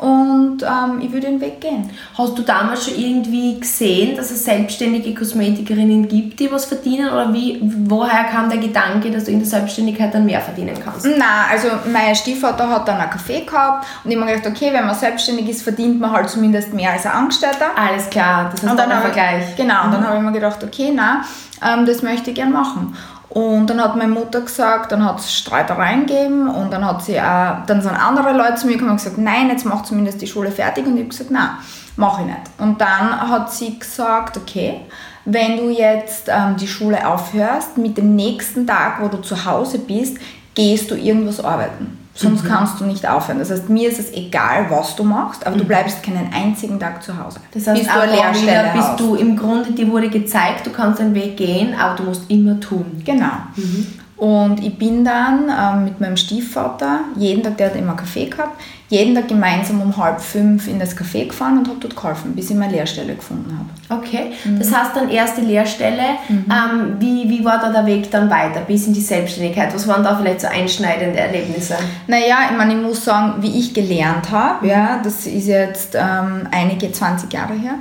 und 0.00 0.62
ähm, 0.62 1.00
ich 1.02 1.12
würde 1.12 1.26
den 1.26 1.40
Weg 1.40 1.60
gehen. 1.60 1.90
Hast 2.16 2.38
du 2.38 2.42
damals 2.42 2.86
schon 2.86 2.98
irgendwie 2.98 3.60
gesehen, 3.60 4.16
dass 4.16 4.30
es 4.30 4.44
selbstständige 4.44 5.14
Kosmetikerinnen 5.14 6.08
gibt, 6.08 6.40
die 6.40 6.50
was 6.50 6.64
verdienen? 6.64 7.08
Oder 7.08 7.32
wie, 7.32 7.60
woher 7.62 8.24
kam 8.24 8.48
der 8.48 8.58
Gedanke, 8.58 9.10
dass 9.10 9.24
du 9.24 9.32
in 9.32 9.40
der 9.40 9.48
Selbstständigkeit 9.48 10.14
dann 10.14 10.24
mehr 10.24 10.40
verdienen 10.40 10.76
kannst? 10.82 11.04
Nein, 11.04 11.20
also 11.50 11.68
mein 11.92 12.14
Stiefvater 12.16 12.68
hat 12.70 12.88
dann 12.88 13.00
ein 13.00 13.10
Café 13.10 13.44
gehabt 13.44 13.86
und 14.02 14.10
ich 14.10 14.16
habe 14.16 14.26
mir 14.26 14.36
gedacht, 14.36 14.54
okay, 14.54 14.72
wenn 14.72 14.86
man 14.86 14.94
selbstständig 14.94 15.48
ist, 15.50 15.62
verdient 15.62 16.00
man 16.00 16.10
halt 16.10 16.30
zumindest 16.30 16.72
mehr 16.72 16.92
als 16.92 17.04
ein 17.04 17.12
Angestellter. 17.12 17.66
Alles 17.76 18.08
klar, 18.08 18.50
das 18.50 18.62
ist 18.62 18.68
ein 18.68 18.76
Vergleich. 18.76 19.56
Genau, 19.56 19.84
und 19.84 19.92
dann 19.92 20.00
mhm. 20.00 20.06
habe 20.06 20.16
ich 20.16 20.22
mir 20.22 20.32
gedacht, 20.32 20.64
okay, 20.64 20.90
nein, 20.94 21.18
ähm, 21.62 21.84
das 21.84 22.02
möchte 22.02 22.30
ich 22.30 22.36
gerne 22.36 22.52
machen. 22.52 22.96
Und 23.32 23.70
dann 23.70 23.80
hat 23.80 23.96
meine 23.96 24.12
Mutter 24.12 24.42
gesagt, 24.42 24.92
dann 24.92 25.04
hat 25.06 25.20
es 25.20 25.32
Streitereien 25.32 26.04
gegeben 26.04 26.48
und 26.48 26.70
dann 26.70 26.84
hat 26.84 27.02
sie 27.02 27.18
auch, 27.18 27.64
dann 27.66 27.80
sind 27.80 27.94
andere 27.94 28.36
Leute 28.36 28.56
zu 28.56 28.66
mir 28.66 28.74
gekommen 28.74 28.90
und 28.90 28.96
gesagt, 28.98 29.16
nein, 29.16 29.48
jetzt 29.48 29.64
mach 29.64 29.84
zumindest 29.84 30.20
die 30.20 30.26
Schule 30.26 30.50
fertig. 30.50 30.86
Und 30.86 30.96
ich 30.96 31.00
habe 31.00 31.08
gesagt, 31.08 31.30
nein, 31.30 31.48
mache 31.96 32.20
ich 32.22 32.26
nicht. 32.26 32.40
Und 32.58 32.78
dann 32.78 33.30
hat 33.30 33.50
sie 33.50 33.78
gesagt, 33.78 34.36
okay, 34.36 34.82
wenn 35.24 35.56
du 35.56 35.70
jetzt 35.70 36.28
ähm, 36.28 36.56
die 36.58 36.68
Schule 36.68 37.06
aufhörst, 37.08 37.78
mit 37.78 37.96
dem 37.96 38.14
nächsten 38.14 38.66
Tag, 38.66 39.00
wo 39.00 39.08
du 39.08 39.22
zu 39.22 39.46
Hause 39.46 39.78
bist, 39.78 40.18
gehst 40.54 40.90
du 40.90 40.94
irgendwas 40.94 41.42
arbeiten. 41.42 42.01
Sonst 42.14 42.44
mhm. 42.44 42.48
kannst 42.48 42.80
du 42.80 42.84
nicht 42.84 43.08
aufhören. 43.08 43.38
Das 43.38 43.50
heißt, 43.50 43.68
mir 43.70 43.88
ist 43.88 43.98
es 43.98 44.12
egal, 44.12 44.66
was 44.68 44.96
du 44.96 45.04
machst, 45.04 45.46
aber 45.46 45.56
mhm. 45.56 45.60
du 45.60 45.64
bleibst 45.66 46.02
keinen 46.02 46.30
einzigen 46.32 46.78
Tag 46.78 47.02
zu 47.02 47.16
Hause. 47.16 47.40
Das 47.52 47.66
heißt, 47.66 47.82
bis 47.82 47.90
du 47.90 48.00
eine 48.00 48.12
Lehrstelle 48.12 48.70
bist 48.74 48.88
hast. 48.88 49.00
du 49.00 49.14
im 49.14 49.36
Grunde, 49.36 49.72
dir 49.72 49.90
wurde 49.90 50.10
gezeigt, 50.10 50.66
du 50.66 50.70
kannst 50.70 51.00
den 51.00 51.14
Weg 51.14 51.36
gehen, 51.36 51.74
aber 51.74 51.96
du 51.96 52.02
musst 52.04 52.30
immer 52.30 52.60
tun. 52.60 53.02
Genau. 53.04 53.32
Mhm. 53.56 53.86
Und 54.16 54.62
ich 54.62 54.78
bin 54.78 55.04
dann 55.04 55.48
ähm, 55.48 55.84
mit 55.84 56.00
meinem 56.00 56.16
Stiefvater, 56.16 57.00
jeden 57.16 57.42
Tag, 57.42 57.56
der 57.56 57.70
hat 57.70 57.76
immer 57.76 57.94
Kaffee 57.94 58.26
gehabt, 58.26 58.60
jeden 58.92 59.14
Tag 59.14 59.26
gemeinsam 59.26 59.80
um 59.80 59.96
halb 59.96 60.20
fünf 60.20 60.68
in 60.68 60.78
das 60.78 60.94
Café 60.94 61.26
gefahren 61.26 61.56
und 61.56 61.66
habe 61.66 61.78
dort 61.80 61.96
geholfen, 61.96 62.34
bis 62.34 62.50
ich 62.50 62.56
meine 62.56 62.74
Lehrstelle 62.74 63.14
gefunden 63.14 63.58
habe. 63.58 64.00
Okay, 64.00 64.32
mhm. 64.44 64.58
das 64.58 64.70
heißt 64.70 64.94
dann 64.94 65.08
erste 65.08 65.40
Lehrstelle. 65.40 66.02
Mhm. 66.28 66.44
Ähm, 66.50 66.96
wie, 66.98 67.30
wie 67.30 67.42
war 67.42 67.58
da 67.58 67.72
der 67.72 67.86
Weg 67.86 68.10
dann 68.10 68.28
weiter 68.28 68.60
bis 68.60 68.86
in 68.86 68.92
die 68.92 69.00
Selbstständigkeit? 69.00 69.74
Was 69.74 69.88
waren 69.88 70.04
da 70.04 70.14
vielleicht 70.14 70.42
so 70.42 70.46
einschneidende 70.46 71.18
Erlebnisse? 71.18 71.76
Naja, 72.06 72.40
ich 72.50 72.56
meine, 72.58 72.74
ich 72.74 72.82
muss 72.82 73.02
sagen, 73.02 73.42
wie 73.42 73.58
ich 73.58 73.72
gelernt 73.72 74.30
habe, 74.30 74.68
ja, 74.68 75.00
das 75.02 75.26
ist 75.26 75.46
jetzt 75.46 75.94
ähm, 75.94 76.46
einige 76.50 76.92
20 76.92 77.32
Jahre 77.32 77.54
her, 77.54 77.76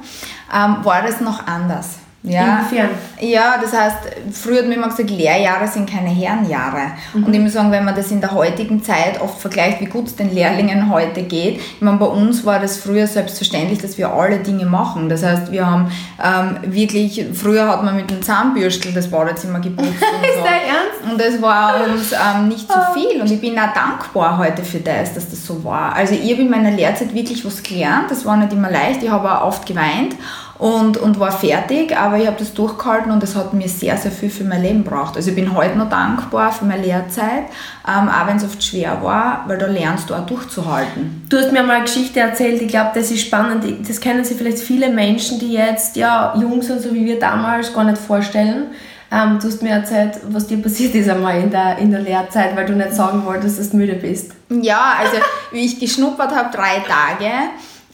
ähm, 0.55 0.77
war 0.85 1.01
das 1.01 1.19
noch 1.19 1.45
anders. 1.45 2.00
Ja, 2.23 2.59
Inwiefern? 2.59 2.89
Ja, 3.19 3.55
das 3.59 3.73
heißt, 3.73 3.97
früher 4.31 4.59
hat 4.59 4.65
man 4.65 4.73
immer 4.73 4.89
gesagt, 4.89 5.09
Lehrjahre 5.09 5.67
sind 5.67 5.89
keine 5.89 6.09
Herrenjahre. 6.09 6.91
Mhm. 7.15 7.23
Und 7.23 7.33
ich 7.33 7.39
muss 7.39 7.53
sagen, 7.53 7.71
wenn 7.71 7.83
man 7.83 7.95
das 7.95 8.11
in 8.11 8.21
der 8.21 8.31
heutigen 8.31 8.83
Zeit 8.83 9.19
oft 9.19 9.39
vergleicht, 9.39 9.81
wie 9.81 9.85
gut 9.85 10.05
es 10.05 10.15
den 10.15 10.31
Lehrlingen 10.31 10.91
heute 10.91 11.23
geht, 11.23 11.55
ich 11.55 11.81
meine, 11.81 11.97
bei 11.97 12.05
uns 12.05 12.45
war 12.45 12.59
das 12.59 12.77
früher 12.77 13.07
selbstverständlich, 13.07 13.79
dass 13.79 13.97
wir 13.97 14.13
alle 14.13 14.37
Dinge 14.37 14.65
machen. 14.65 15.09
Das 15.09 15.23
heißt, 15.23 15.51
wir 15.51 15.65
haben 15.65 15.91
ähm, 16.23 16.57
wirklich, 16.71 17.25
früher 17.33 17.67
hat 17.67 17.83
man 17.83 17.95
mit 17.95 18.11
einem 18.11 18.21
Zahnbürstel 18.21 18.93
das 18.93 19.09
Badezimmer 19.09 19.59
geputzt. 19.59 19.89
so. 19.99 20.27
Ist 20.27 20.43
der 20.43 20.51
ernst? 20.51 21.11
Und 21.11 21.19
das 21.19 21.41
war 21.41 21.85
uns 21.85 22.11
ähm, 22.11 22.49
nicht 22.49 22.71
zu 22.71 22.77
so 22.77 22.99
viel. 22.99 23.19
Und 23.19 23.31
ich 23.31 23.41
bin 23.41 23.57
auch 23.57 23.73
dankbar 23.73 24.37
heute 24.37 24.63
für 24.63 24.79
das, 24.79 25.15
dass 25.15 25.27
das 25.27 25.43
so 25.43 25.63
war. 25.63 25.95
Also 25.95 26.13
ich 26.13 26.31
habe 26.31 26.43
in 26.43 26.51
meiner 26.51 26.69
Lehrzeit 26.69 27.15
wirklich 27.15 27.43
was 27.43 27.63
gelernt. 27.63 28.11
Das 28.11 28.25
war 28.25 28.37
nicht 28.37 28.53
immer 28.53 28.69
leicht. 28.69 29.01
Ich 29.01 29.09
habe 29.09 29.31
auch 29.31 29.47
oft 29.47 29.65
geweint. 29.65 30.15
Und, 30.61 30.97
und 30.97 31.19
war 31.19 31.31
fertig, 31.31 31.97
aber 31.97 32.19
ich 32.19 32.27
habe 32.27 32.37
das 32.37 32.53
durchgehalten 32.53 33.11
und 33.11 33.23
es 33.23 33.35
hat 33.35 33.51
mir 33.51 33.67
sehr, 33.67 33.97
sehr 33.97 34.11
viel 34.11 34.29
für 34.29 34.43
mein 34.43 34.61
Leben 34.61 34.83
gebracht. 34.83 35.15
Also 35.15 35.31
ich 35.31 35.35
bin 35.35 35.55
heute 35.55 35.75
noch 35.75 35.89
dankbar 35.89 36.51
für 36.51 36.65
meine 36.65 36.83
Lehrzeit, 36.83 37.45
ähm, 37.87 38.07
auch 38.07 38.27
wenn 38.27 38.37
es 38.37 38.43
oft 38.43 38.63
schwer 38.63 38.99
war, 39.01 39.43
weil 39.47 39.57
da 39.57 39.65
lernst 39.65 40.11
du 40.11 40.13
auch 40.13 40.23
durchzuhalten. 40.27 41.25
Du 41.29 41.39
hast 41.39 41.51
mir 41.51 41.63
mal 41.63 41.77
eine 41.77 41.85
Geschichte 41.85 42.19
erzählt, 42.19 42.61
ich 42.61 42.67
glaube, 42.67 42.91
das 42.93 43.09
ist 43.09 43.21
spannend, 43.21 43.65
das 43.89 43.99
kennen 43.99 44.23
sich 44.23 44.37
vielleicht 44.37 44.59
viele 44.59 44.91
Menschen, 44.91 45.39
die 45.39 45.53
jetzt 45.53 45.95
ja, 45.95 46.31
jung 46.39 46.61
sind, 46.61 46.79
so 46.79 46.93
wie 46.93 47.05
wir 47.05 47.19
damals, 47.19 47.73
gar 47.73 47.83
nicht 47.83 47.97
vorstellen. 47.97 48.65
Ähm, 49.11 49.39
du 49.41 49.47
hast 49.47 49.63
mir 49.63 49.71
erzählt, 49.71 50.19
was 50.29 50.45
dir 50.45 50.61
passiert 50.61 50.93
ist 50.93 51.09
einmal 51.09 51.41
in 51.41 51.49
der, 51.49 51.79
in 51.79 51.89
der 51.89 52.01
Lehrzeit, 52.01 52.55
weil 52.55 52.67
du 52.67 52.73
nicht 52.73 52.93
sagen 52.93 53.25
wolltest, 53.25 53.57
dass 53.57 53.71
du 53.71 53.77
müde 53.77 53.95
bist. 53.95 54.33
Ja, 54.49 54.93
also 54.99 55.13
wie 55.51 55.65
ich 55.65 55.79
geschnuppert 55.79 56.35
habe, 56.35 56.55
drei 56.55 56.83
Tage, 56.87 57.31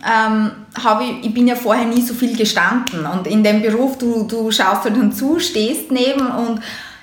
ähm, 0.05 0.51
habe 0.83 1.03
ich, 1.03 1.25
ich 1.25 1.33
bin 1.33 1.47
ja 1.47 1.55
vorher 1.55 1.85
nie 1.85 2.01
so 2.01 2.13
viel 2.13 2.35
gestanden 2.35 3.05
und 3.05 3.27
in 3.27 3.43
dem 3.43 3.61
Beruf, 3.61 3.97
du, 3.97 4.23
du 4.23 4.51
schaust 4.51 4.83
halt 4.83 4.95
dann 4.95 5.11
zu, 5.11 5.39
stehst 5.39 5.91
neben 5.91 6.27
und 6.27 6.61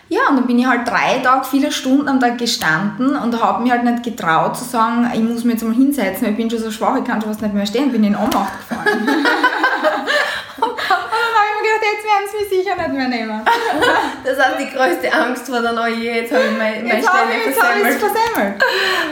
ja, 0.08 0.20
und 0.28 0.36
dann 0.36 0.46
bin 0.46 0.58
ich 0.58 0.66
halt 0.66 0.86
drei 0.86 1.18
Tage, 1.18 1.46
viele 1.46 1.72
Stunden 1.72 2.08
am 2.08 2.20
Tag 2.20 2.38
gestanden 2.38 3.16
und 3.16 3.42
habe 3.42 3.62
mich 3.62 3.72
halt 3.72 3.84
nicht 3.84 4.02
getraut 4.02 4.56
zu 4.56 4.64
sagen, 4.64 5.10
ich 5.12 5.20
muss 5.20 5.44
mich 5.44 5.54
jetzt 5.54 5.64
mal 5.64 5.74
hinsetzen, 5.74 6.22
weil 6.22 6.32
ich 6.32 6.36
bin 6.36 6.50
schon 6.50 6.60
so 6.60 6.70
schwach, 6.70 6.96
ich 6.96 7.04
kann 7.04 7.20
schon 7.20 7.30
was 7.30 7.40
nicht 7.40 7.54
mehr 7.54 7.66
stehen, 7.66 7.90
bin 7.90 8.04
in 8.04 8.14
Ohnmacht 8.14 8.52
gefallen. 8.58 9.08
jetzt 11.92 12.04
werden 12.04 12.26
sie 12.30 12.56
mich 12.56 12.64
sicher 12.64 12.76
nicht 12.76 12.92
mehr 12.92 13.08
nehmen. 13.08 13.42
das 14.24 14.38
heißt, 14.38 14.58
die 14.60 14.74
größte 14.74 15.12
Angst 15.12 15.50
war 15.50 15.62
dann, 15.62 15.78
oh 15.78 15.86
je, 15.86 16.20
jetzt 16.20 16.32
habe 16.32 16.44
ich 16.44 16.58
meine, 16.58 16.82
meine 16.82 16.94
jetzt 16.94 17.08
Stelle 17.08 17.48
ich, 17.48 17.54
versemmelt. 17.54 18.00
versemmelt. 18.00 18.64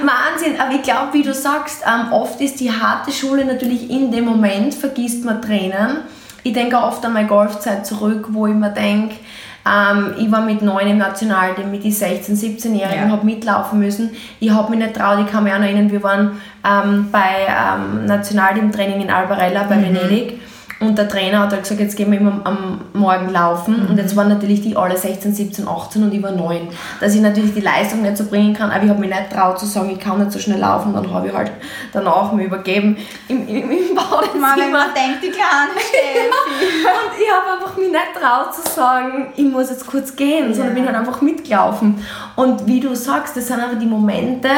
Wahnsinn, 0.02 0.60
aber 0.60 0.74
ich 0.74 0.82
glaube, 0.82 1.12
wie 1.12 1.22
du 1.22 1.34
sagst, 1.34 1.82
ähm, 1.86 2.12
oft 2.12 2.40
ist 2.40 2.60
die 2.60 2.70
harte 2.70 3.12
Schule 3.12 3.44
natürlich 3.44 3.90
in 3.90 4.10
dem 4.10 4.24
Moment, 4.24 4.74
vergisst 4.74 5.24
man 5.24 5.42
Tränen. 5.42 5.98
Ich 6.42 6.52
denke 6.52 6.76
oft 6.76 7.04
an 7.04 7.12
meine 7.12 7.28
Golfzeit 7.28 7.86
zurück, 7.86 8.26
wo 8.30 8.46
ich 8.46 8.54
mir 8.54 8.70
denke, 8.70 9.16
ähm, 9.64 10.14
ich 10.18 10.30
war 10.30 10.40
mit 10.40 10.60
neun 10.60 10.88
im 10.88 10.98
Nationalteam, 10.98 11.70
mit 11.70 11.84
den 11.84 11.92
16-, 11.92 12.32
17-Jährigen, 12.32 13.04
ja. 13.04 13.10
habe 13.10 13.24
mitlaufen 13.24 13.78
müssen. 13.78 14.10
Ich 14.40 14.50
habe 14.50 14.70
mich 14.70 14.80
nicht 14.80 14.96
traut, 14.96 15.20
ich 15.24 15.30
kann 15.30 15.44
mich 15.44 15.52
auch 15.52 15.58
noch 15.58 15.66
erinnern, 15.66 15.92
wir 15.92 16.02
waren 16.02 16.40
ähm, 16.68 17.08
bei 17.12 17.46
ähm, 17.46 18.06
Nationalteam-Training 18.06 19.02
in 19.02 19.10
Albarella 19.10 19.64
bei 19.64 19.76
mhm. 19.76 19.94
Venedig 19.94 20.40
und 20.82 20.98
der 20.98 21.08
Trainer 21.08 21.40
hat 21.40 21.52
halt 21.52 21.62
gesagt, 21.62 21.80
jetzt 21.80 21.96
gehen 21.96 22.10
wir 22.10 22.20
immer 22.20 22.40
am 22.44 22.80
Morgen 22.92 23.30
laufen. 23.30 23.84
Mhm. 23.84 23.90
Und 23.90 23.98
jetzt 23.98 24.16
waren 24.16 24.28
natürlich 24.28 24.60
die 24.60 24.76
alle 24.76 24.96
16, 24.96 25.34
17, 25.34 25.68
18 25.68 26.02
und 26.02 26.14
ich 26.14 26.22
war 26.22 26.32
9. 26.32 26.68
Dass 27.00 27.14
ich 27.14 27.20
natürlich 27.20 27.54
die 27.54 27.60
Leistung 27.60 28.02
nicht 28.02 28.16
so 28.16 28.24
bringen 28.24 28.54
kann, 28.54 28.70
aber 28.70 28.84
ich 28.84 28.90
habe 28.90 29.00
mich 29.00 29.10
nicht 29.10 29.30
traut 29.32 29.58
zu 29.58 29.66
sagen, 29.66 29.90
ich 29.90 29.98
kann 29.98 30.18
nicht 30.18 30.32
so 30.32 30.38
schnell 30.38 30.58
laufen. 30.58 30.92
Dann 30.92 31.12
habe 31.12 31.28
ich 31.28 31.34
halt 31.34 31.52
danach 31.92 32.32
mir 32.32 32.44
übergeben 32.44 32.96
im, 33.28 33.48
im, 33.48 33.70
im 33.70 33.94
Badezimmer. 33.94 34.56
Man 34.56 34.94
denkt, 34.94 35.22
die 35.22 35.30
kleine 35.30 35.72
Steffi. 35.76 36.26
und 36.26 37.20
ich 37.20 37.30
habe 37.30 37.58
einfach 37.58 37.76
mich 37.76 37.90
nicht 37.90 38.02
traut 38.20 38.54
zu 38.54 38.62
sagen, 38.70 39.28
ich 39.36 39.44
muss 39.44 39.70
jetzt 39.70 39.86
kurz 39.86 40.16
gehen, 40.16 40.48
ja. 40.48 40.54
sondern 40.54 40.74
bin 40.74 40.86
halt 40.86 40.96
einfach 40.96 41.20
mitgelaufen. 41.20 42.04
Und 42.36 42.66
wie 42.66 42.80
du 42.80 42.94
sagst, 42.94 43.36
das 43.36 43.46
sind 43.46 43.60
einfach 43.60 43.78
die 43.78 43.86
Momente, 43.86 44.48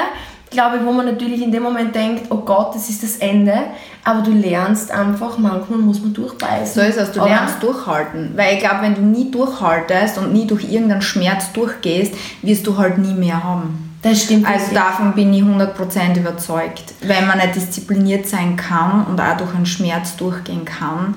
glaube 0.54 0.78
ich, 0.78 0.84
wo 0.86 0.92
man 0.92 1.04
natürlich 1.04 1.42
in 1.42 1.52
dem 1.52 1.62
Moment 1.62 1.94
denkt, 1.94 2.26
oh 2.30 2.38
Gott, 2.38 2.74
das 2.74 2.88
ist 2.88 3.02
das 3.02 3.16
Ende, 3.16 3.54
aber 4.02 4.22
du 4.22 4.30
lernst 4.30 4.90
einfach, 4.90 5.36
manchmal 5.36 5.78
muss 5.78 6.00
man 6.00 6.14
durchbeißen. 6.14 6.74
So 6.74 6.80
ist 6.80 6.96
es, 6.96 7.12
du 7.12 7.20
Oder? 7.20 7.28
lernst 7.30 7.62
durchhalten, 7.62 8.32
weil 8.36 8.54
ich 8.54 8.60
glaube, 8.60 8.80
wenn 8.80 8.94
du 8.94 9.02
nie 9.02 9.30
durchhaltest 9.30 10.16
und 10.16 10.32
nie 10.32 10.46
durch 10.46 10.64
irgendeinen 10.64 11.02
Schmerz 11.02 11.52
durchgehst, 11.52 12.14
wirst 12.40 12.66
du 12.66 12.78
halt 12.78 12.96
nie 12.96 13.14
mehr 13.14 13.44
haben. 13.44 13.94
Das 14.04 14.22
stimmt. 14.22 14.46
Also 14.46 14.66
wirklich. 14.66 14.78
davon 14.78 15.14
bin 15.14 15.32
ich 15.32 15.42
100% 15.42 16.18
überzeugt. 16.18 16.94
Wenn 17.00 17.26
man 17.26 17.38
nicht 17.38 17.56
diszipliniert 17.56 18.26
sein 18.26 18.56
kann 18.56 19.06
und 19.06 19.18
auch 19.18 19.36
durch 19.38 19.54
einen 19.54 19.64
Schmerz 19.64 20.16
durchgehen 20.16 20.66
kann, 20.66 21.14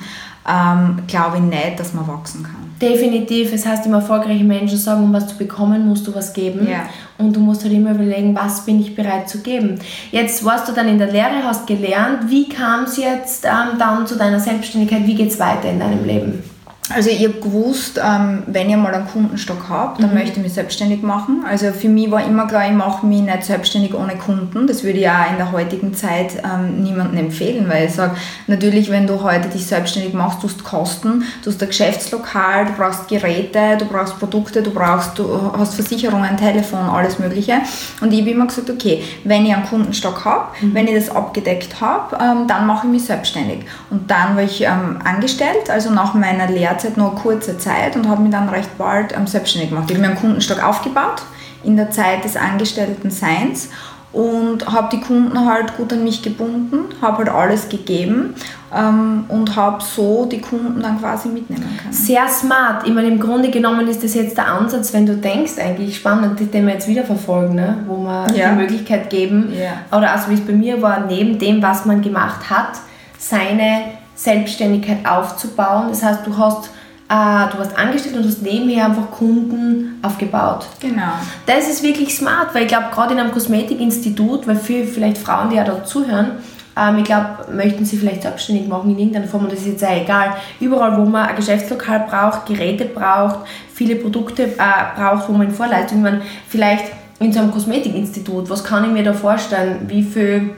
ähm, 0.47 0.99
glaube 1.07 1.37
ich 1.37 1.43
nicht, 1.43 1.79
dass 1.79 1.93
man 1.93 2.07
wachsen 2.07 2.43
kann. 2.43 2.67
Definitiv. 2.81 3.51
Es 3.53 3.65
heißt 3.65 3.85
immer, 3.85 3.97
erfolgreiche 3.97 4.43
Menschen 4.43 4.77
sagen, 4.77 5.03
um 5.03 5.13
was 5.13 5.27
zu 5.27 5.35
bekommen, 5.35 5.87
musst 5.87 6.05
du 6.05 6.13
was 6.13 6.33
geben. 6.33 6.67
Ja. 6.69 6.87
Und 7.17 7.35
du 7.35 7.39
musst 7.39 7.63
halt 7.63 7.73
immer 7.73 7.91
überlegen, 7.91 8.35
was 8.35 8.65
bin 8.65 8.79
ich 8.79 8.95
bereit 8.95 9.27
zu 9.27 9.39
geben. 9.39 9.79
Jetzt 10.11 10.45
warst 10.45 10.67
du 10.69 10.73
dann 10.73 10.87
in 10.87 10.99
der 10.99 11.11
Lehre, 11.11 11.43
hast 11.43 11.65
gelernt. 11.65 12.29
Wie 12.29 12.47
kam 12.47 12.83
es 12.83 12.97
jetzt 12.97 13.45
ähm, 13.45 13.79
dann 13.79 14.05
zu 14.05 14.15
deiner 14.15 14.39
Selbstständigkeit? 14.39 15.07
Wie 15.07 15.15
geht 15.15 15.31
es 15.31 15.39
weiter 15.39 15.69
in 15.69 15.79
deinem 15.79 16.05
Leben? 16.05 16.43
Also 16.89 17.09
ich 17.09 17.21
habe 17.23 17.41
gewusst, 17.41 17.99
ähm, 18.01 18.43
wenn 18.47 18.69
ich 18.69 18.77
mal 18.77 18.93
einen 18.93 19.07
Kundenstock 19.07 19.67
habe, 19.67 20.01
dann 20.01 20.11
mhm. 20.11 20.19
möchte 20.19 20.37
ich 20.37 20.43
mich 20.43 20.53
selbstständig 20.53 21.01
machen. 21.01 21.43
Also 21.47 21.71
für 21.71 21.89
mich 21.89 22.09
war 22.09 22.25
immer 22.25 22.47
klar, 22.47 22.65
ich 22.65 22.73
mache 22.73 23.05
mich 23.05 23.21
nicht 23.21 23.43
selbstständig 23.43 23.93
ohne 23.93 24.15
Kunden. 24.15 24.67
Das 24.67 24.83
würde 24.83 24.99
ich 24.99 25.09
auch 25.09 25.29
in 25.29 25.37
der 25.37 25.51
heutigen 25.51 25.93
Zeit 25.93 26.41
ähm, 26.45 26.81
niemandem 26.81 27.17
empfehlen, 27.17 27.67
weil 27.67 27.87
ich 27.87 27.93
sage, 27.93 28.15
natürlich, 28.47 28.89
wenn 28.89 29.05
du 29.05 29.21
heute 29.21 29.49
dich 29.49 29.65
selbstständig 29.65 30.13
machst, 30.13 30.41
du 30.43 30.47
hast 30.47 30.63
Kosten, 30.63 31.23
du 31.43 31.51
hast 31.51 31.61
ein 31.61 31.67
Geschäftslokal, 31.67 32.67
du 32.67 32.71
brauchst 32.73 33.09
Geräte, 33.09 33.77
du 33.77 33.85
brauchst 33.85 34.17
Produkte, 34.17 34.63
du 34.63 34.71
brauchst, 34.71 35.19
du 35.19 35.51
hast 35.57 35.75
Versicherungen, 35.75 36.37
Telefon, 36.37 36.79
alles 36.79 37.19
mögliche. 37.19 37.55
Und 37.99 38.13
ich 38.13 38.21
habe 38.21 38.31
immer 38.31 38.47
gesagt, 38.47 38.69
okay, 38.69 39.03
wenn 39.25 39.45
ich 39.45 39.53
einen 39.53 39.65
Kundenstock 39.65 40.23
habe, 40.23 40.45
mhm. 40.61 40.73
wenn 40.73 40.87
ich 40.87 40.95
das 40.95 41.13
abgedeckt 41.13 41.81
habe, 41.81 42.15
ähm, 42.15 42.47
dann 42.47 42.65
mache 42.65 42.87
ich 42.87 42.93
mich 42.93 43.03
selbstständig. 43.03 43.65
Und 43.89 44.09
dann 44.09 44.37
war 44.37 44.43
ich 44.43 44.61
ähm, 44.61 44.99
angestellt, 45.03 45.69
also 45.69 45.89
nach 45.89 46.13
meiner 46.13 46.47
Lehre 46.47 46.76
derzeit 46.77 46.97
nur 46.97 47.15
kurze 47.15 47.57
Zeit 47.57 47.95
und 47.95 48.07
habe 48.07 48.21
mich 48.21 48.31
dann 48.31 48.49
recht 48.49 48.77
bald 48.77 49.15
ähm, 49.15 49.27
selbstständig 49.27 49.71
gemacht. 49.71 49.85
Ich 49.89 49.95
habe 49.95 50.05
mir 50.05 50.11
einen 50.11 50.19
Kundenstock 50.19 50.63
aufgebaut 50.63 51.23
in 51.63 51.75
der 51.75 51.89
Zeit 51.89 52.23
des 52.23 52.37
Angestellten-Seins 52.37 53.69
und 54.13 54.65
habe 54.71 54.95
die 54.95 55.01
Kunden 55.01 55.45
halt 55.45 55.75
gut 55.75 55.91
an 55.91 56.03
mich 56.03 56.21
gebunden, 56.21 56.85
habe 57.01 57.17
halt 57.17 57.29
alles 57.29 57.67
gegeben 57.67 58.35
ähm, 58.73 59.25
und 59.27 59.55
habe 59.55 59.83
so 59.83 60.25
die 60.25 60.39
Kunden 60.39 60.81
dann 60.81 60.99
quasi 60.99 61.29
mitnehmen 61.29 61.63
können. 61.81 61.93
Sehr 61.93 62.27
smart. 62.27 62.87
Ich 62.87 62.93
meine, 62.93 63.07
im 63.07 63.19
Grunde 63.19 63.49
genommen 63.49 63.87
ist 63.87 64.03
das 64.03 64.13
jetzt 64.13 64.37
der 64.37 64.47
Ansatz, 64.47 64.93
wenn 64.93 65.05
du 65.05 65.15
denkst, 65.15 65.53
eigentlich 65.59 65.97
spannend, 65.97 66.39
den 66.39 66.65
wir 66.65 66.73
jetzt 66.73 66.87
wieder 66.87 67.03
verfolgen, 67.03 67.55
ne? 67.55 67.79
wo 67.87 67.97
wir 67.97 68.27
ja. 68.35 68.51
die 68.51 68.55
Möglichkeit 68.55 69.09
geben, 69.09 69.51
ja. 69.51 69.97
oder 69.97 70.11
also 70.11 70.29
wie 70.29 70.35
es 70.35 70.41
bei 70.41 70.53
mir 70.53 70.81
war, 70.81 71.05
neben 71.07 71.37
dem, 71.37 71.61
was 71.61 71.85
man 71.85 72.01
gemacht 72.01 72.49
hat, 72.49 72.79
seine 73.17 73.96
Selbstständigkeit 74.17 75.05
aufzubauen. 75.07 75.87
Das 75.89 76.03
heißt, 76.03 76.27
du 76.27 76.37
hast 76.37 76.69
äh, 77.09 77.49
du 77.51 77.59
warst 77.59 77.77
angestellt 77.77 78.17
und 78.17 78.25
hast 78.25 78.41
nebenher 78.41 78.85
einfach 78.85 79.09
Kunden 79.11 79.97
aufgebaut. 80.01 80.65
Genau. 80.81 81.13
Das 81.45 81.69
ist 81.69 81.81
wirklich 81.81 82.13
smart, 82.13 82.53
weil 82.53 82.63
ich 82.63 82.67
glaube, 82.67 82.87
gerade 82.91 83.13
in 83.13 83.19
einem 83.19 83.31
Kosmetikinstitut, 83.31 84.45
weil 84.45 84.57
für 84.57 84.83
vielleicht 84.83 85.17
Frauen, 85.17 85.49
die 85.49 85.55
ja 85.55 85.63
da 85.63 85.85
zuhören, 85.85 86.31
ähm, 86.77 86.97
ich 86.97 87.05
glaube, 87.05 87.45
möchten 87.53 87.85
sie 87.85 87.97
vielleicht 87.97 88.23
selbstständig 88.23 88.67
machen 88.67 88.91
in 88.91 88.99
irgendeiner 88.99 89.27
Form 89.27 89.45
und 89.45 89.53
das 89.53 89.59
ist 89.59 89.67
jetzt 89.67 89.85
auch 89.85 89.95
egal. 89.95 90.35
Überall, 90.59 90.97
wo 90.97 91.05
man 91.05 91.29
ein 91.29 91.35
Geschäftslokal 91.37 92.07
braucht, 92.09 92.45
Geräte 92.45 92.85
braucht, 92.85 93.39
viele 93.73 93.95
Produkte 93.95 94.43
äh, 94.43 94.97
braucht, 94.97 95.29
wo 95.29 95.33
man 95.33 95.47
in 95.47 95.53
Vorleistung, 95.53 96.01
man 96.01 96.21
vielleicht 96.49 96.85
in 97.19 97.31
so 97.31 97.39
einem 97.39 97.51
Kosmetikinstitut, 97.51 98.49
was 98.49 98.65
kann 98.65 98.83
ich 98.83 98.91
mir 98.91 99.03
da 99.03 99.13
vorstellen, 99.13 99.85
wie 99.87 100.03
viel 100.03 100.51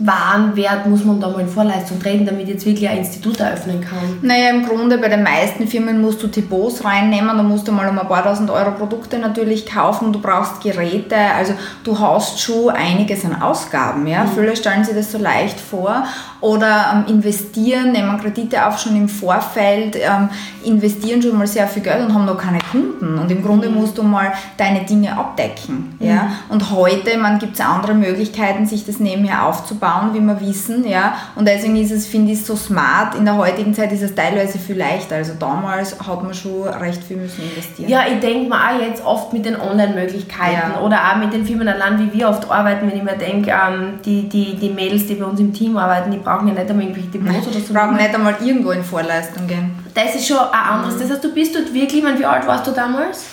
Warenwert 0.00 0.86
muss 0.86 1.04
man 1.04 1.20
da 1.20 1.28
mal 1.28 1.40
in 1.40 1.48
Vorleistung 1.48 2.00
treten, 2.00 2.24
damit 2.24 2.46
jetzt 2.46 2.64
wirklich 2.64 2.88
ein 2.88 2.98
Institut 2.98 3.40
eröffnen 3.40 3.80
kann? 3.80 4.18
Naja, 4.22 4.50
im 4.50 4.64
Grunde 4.64 4.96
bei 4.98 5.08
den 5.08 5.24
meisten 5.24 5.66
Firmen 5.66 6.00
musst 6.00 6.22
du 6.22 6.28
Depots 6.28 6.84
reinnehmen, 6.84 7.36
da 7.36 7.42
musst 7.42 7.66
du 7.66 7.72
mal 7.72 7.88
um 7.88 7.98
ein 7.98 8.06
paar 8.06 8.22
tausend 8.22 8.48
Euro 8.50 8.70
Produkte 8.72 9.18
natürlich 9.18 9.66
kaufen, 9.66 10.12
du 10.12 10.20
brauchst 10.20 10.60
Geräte, 10.60 11.16
also 11.36 11.54
du 11.82 11.98
hast 11.98 12.40
schon 12.40 12.70
einiges 12.70 13.24
an 13.24 13.42
Ausgaben. 13.42 14.06
Ja? 14.06 14.22
Mhm. 14.22 14.28
Viele 14.36 14.56
stellen 14.56 14.84
sich 14.84 14.94
das 14.94 15.10
so 15.10 15.18
leicht 15.18 15.58
vor 15.58 16.04
oder 16.40 17.04
ähm, 17.08 17.12
investieren, 17.12 17.90
nehmen 17.90 18.20
Kredite 18.20 18.64
auf 18.66 18.78
schon 18.78 18.94
im 18.94 19.08
Vorfeld, 19.08 19.96
ähm, 19.96 20.28
investieren 20.64 21.20
schon 21.20 21.36
mal 21.36 21.48
sehr 21.48 21.66
viel 21.66 21.82
Geld 21.82 22.06
und 22.06 22.14
haben 22.14 22.24
noch 22.24 22.38
keine 22.38 22.60
Kunden. 22.70 23.18
Und 23.18 23.30
im 23.32 23.42
Grunde 23.42 23.68
mhm. 23.68 23.80
musst 23.80 23.98
du 23.98 24.04
mal 24.04 24.32
deine 24.56 24.84
Dinge 24.84 25.18
abdecken. 25.18 25.96
Mhm. 25.98 26.06
Ja? 26.06 26.30
Und 26.48 26.70
heute 26.70 27.18
gibt 27.40 27.54
es 27.54 27.60
andere 27.60 27.94
Möglichkeiten, 27.94 28.64
sich 28.64 28.86
das 28.86 29.00
nebenher 29.00 29.44
aufzubauen 29.44 29.87
bauen, 29.88 30.14
wie 30.14 30.20
wir 30.20 30.40
wissen, 30.40 30.86
ja. 30.86 31.16
Und 31.34 31.46
deswegen 31.46 31.76
ist 31.76 31.90
es, 31.90 32.06
finde 32.06 32.32
ich, 32.32 32.44
so 32.44 32.56
smart. 32.56 33.14
In 33.14 33.24
der 33.24 33.36
heutigen 33.36 33.72
Zeit 33.74 33.92
ist 33.92 34.02
es 34.02 34.14
teilweise 34.14 34.58
viel 34.58 34.76
leichter. 34.76 35.16
Also 35.16 35.32
damals 35.38 35.98
hat 35.98 36.22
man 36.22 36.34
schon 36.34 36.68
recht 36.68 37.02
viel 37.02 37.16
müssen 37.16 37.42
investieren. 37.42 37.88
Ja, 37.88 38.02
ich 38.06 38.20
denke 38.20 38.48
mir 38.48 38.56
auch 38.56 38.80
jetzt 38.80 39.04
oft 39.04 39.32
mit 39.32 39.44
den 39.44 39.60
Online-Möglichkeiten 39.60 40.72
ja. 40.74 40.80
oder 40.80 40.96
auch 40.96 41.16
mit 41.16 41.32
den 41.32 41.44
Firmen 41.44 41.68
allein, 41.68 41.98
wie 41.98 42.18
wir 42.18 42.28
oft 42.28 42.50
arbeiten, 42.50 42.88
wenn 42.88 42.96
ich 42.96 43.02
mir 43.02 43.16
denke, 43.16 43.50
ähm, 43.50 44.00
die, 44.04 44.28
die, 44.28 44.56
die 44.56 44.70
Mädels, 44.70 45.06
die 45.06 45.14
bei 45.14 45.24
uns 45.24 45.40
im 45.40 45.52
Team 45.52 45.76
arbeiten, 45.76 46.10
die 46.10 46.18
brauchen 46.18 46.48
ja 46.48 46.54
nicht 46.54 46.68
einmal 46.68 46.84
irgendwelche 46.84 47.08
Depots 47.08 47.46
oder 47.46 47.60
so. 47.60 47.66
Die 47.68 47.72
brauchen 47.72 47.96
nicht 47.96 48.14
einmal 48.14 48.36
irgendwo 48.40 48.70
in 48.72 48.82
Vorleistung 48.82 49.46
gehen. 49.46 49.70
Das 49.94 50.14
ist 50.14 50.26
schon 50.26 50.38
ein 50.38 50.52
anderes. 50.52 50.96
Mhm. 50.96 51.00
Das 51.00 51.10
heißt, 51.10 51.24
du 51.24 51.32
bist 51.32 51.54
dort 51.54 51.72
wirklich, 51.72 51.98
ich 51.98 52.04
meine, 52.04 52.18
wie 52.18 52.26
alt 52.26 52.46
warst 52.46 52.66
du 52.66 52.72
damals? 52.72 53.24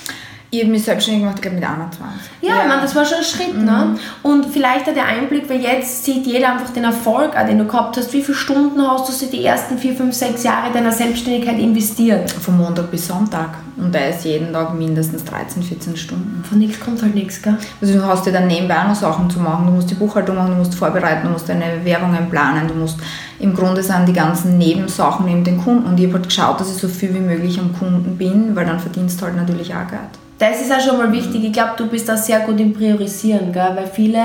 Ich 0.52 0.62
habe 0.62 0.72
mich 0.72 0.84
selbstständig 0.84 1.24
gemacht, 1.24 1.38
ich 1.38 1.42
glaube 1.42 1.58
mit 1.58 1.68
21. 1.68 2.04
Ja, 2.42 2.50
ja. 2.50 2.62
Ich 2.62 2.68
meine, 2.68 2.82
das 2.82 2.96
war 2.96 3.06
schon 3.06 3.18
ein 3.18 3.24
Schritt. 3.24 3.56
Ne? 3.56 3.62
Mhm. 3.62 3.66
Ne? 3.66 4.00
Und 4.24 4.46
vielleicht 4.46 4.88
auch 4.88 4.94
der 4.94 5.06
Einblick, 5.06 5.50
weil 5.50 5.60
jetzt 5.60 6.06
sieht 6.06 6.26
jeder 6.26 6.54
einfach 6.54 6.70
den 6.70 6.84
Erfolg, 6.84 7.34
den 7.48 7.58
du 7.58 7.66
gehabt 7.66 7.98
hast. 7.98 8.14
Wie 8.14 8.22
viele 8.22 8.38
Stunden 8.38 8.82
hast 8.82 9.10
du 9.10 9.14
so 9.14 9.26
die 9.26 9.44
ersten 9.44 9.78
4, 9.78 9.96
5, 9.96 10.16
6 10.16 10.44
Jahre 10.44 10.72
deiner 10.72 10.92
Selbstständigkeit 10.92 11.60
investiert? 11.60 12.32
Von 12.32 12.58
Montag 12.58 12.92
bis 12.92 13.08
Sonntag. 13.08 13.50
Und 13.78 13.94
da 13.94 14.00
ist 14.00 14.24
jeden 14.24 14.54
Tag 14.54 14.74
mindestens 14.76 15.26
13, 15.26 15.62
14 15.62 15.98
Stunden. 15.98 16.44
Von 16.48 16.60
nichts 16.60 16.80
kommt 16.80 17.02
halt 17.02 17.16
nichts, 17.16 17.42
gell? 17.42 17.58
Also 17.82 17.94
du 17.94 18.06
hast 18.06 18.26
dir 18.26 18.32
dann 18.32 18.48
nebenbei 18.48 18.80
auch 18.80 18.88
noch 18.88 18.96
Sachen 18.96 19.30
zu 19.30 19.40
machen. 19.40 19.66
Du 19.66 19.74
musst 19.74 19.90
die 19.90 19.96
Buchhaltung 19.96 20.38
machen, 20.38 20.52
du 20.52 20.58
musst 20.58 20.76
vorbereiten, 20.76 21.26
du 21.26 21.34
musst 21.34 21.50
deine 21.50 21.84
Werbungen 21.84 22.30
planen, 22.30 22.68
du 22.68 22.76
musst 22.76 23.00
im 23.40 23.54
Grunde 23.54 23.84
sind 23.84 24.08
die 24.08 24.14
ganzen 24.14 24.58
Nebensachen 24.58 25.26
neben 25.26 25.44
den 25.44 25.58
Kunden. 25.58 25.86
Und 25.86 26.00
ich 26.00 26.06
habe 26.06 26.16
halt 26.16 26.28
geschaut, 26.28 26.62
dass 26.62 26.72
ich 26.72 26.78
so 26.78 26.88
viel 26.88 27.14
wie 27.14 27.20
möglich 27.20 27.60
am 27.60 27.78
Kunden 27.78 28.18
bin, 28.18 28.56
weil 28.56 28.66
dann 28.66 28.80
verdienst 28.80 29.20
du 29.20 29.26
halt 29.26 29.36
natürlich 29.36 29.74
auch 29.74 29.88
Geld 29.90 30.25
das 30.38 30.62
ist 30.62 30.72
auch 30.72 30.82
schon 30.82 30.98
mal 30.98 31.12
wichtig. 31.12 31.44
Ich 31.44 31.54
glaube, 31.54 31.72
du 31.78 31.88
bist 31.88 32.10
da 32.10 32.18
sehr 32.18 32.42
gut 32.42 32.60
im 32.60 32.74
Priorisieren, 32.74 33.54
gell? 33.54 33.72
weil 33.74 33.88
viele 33.88 34.22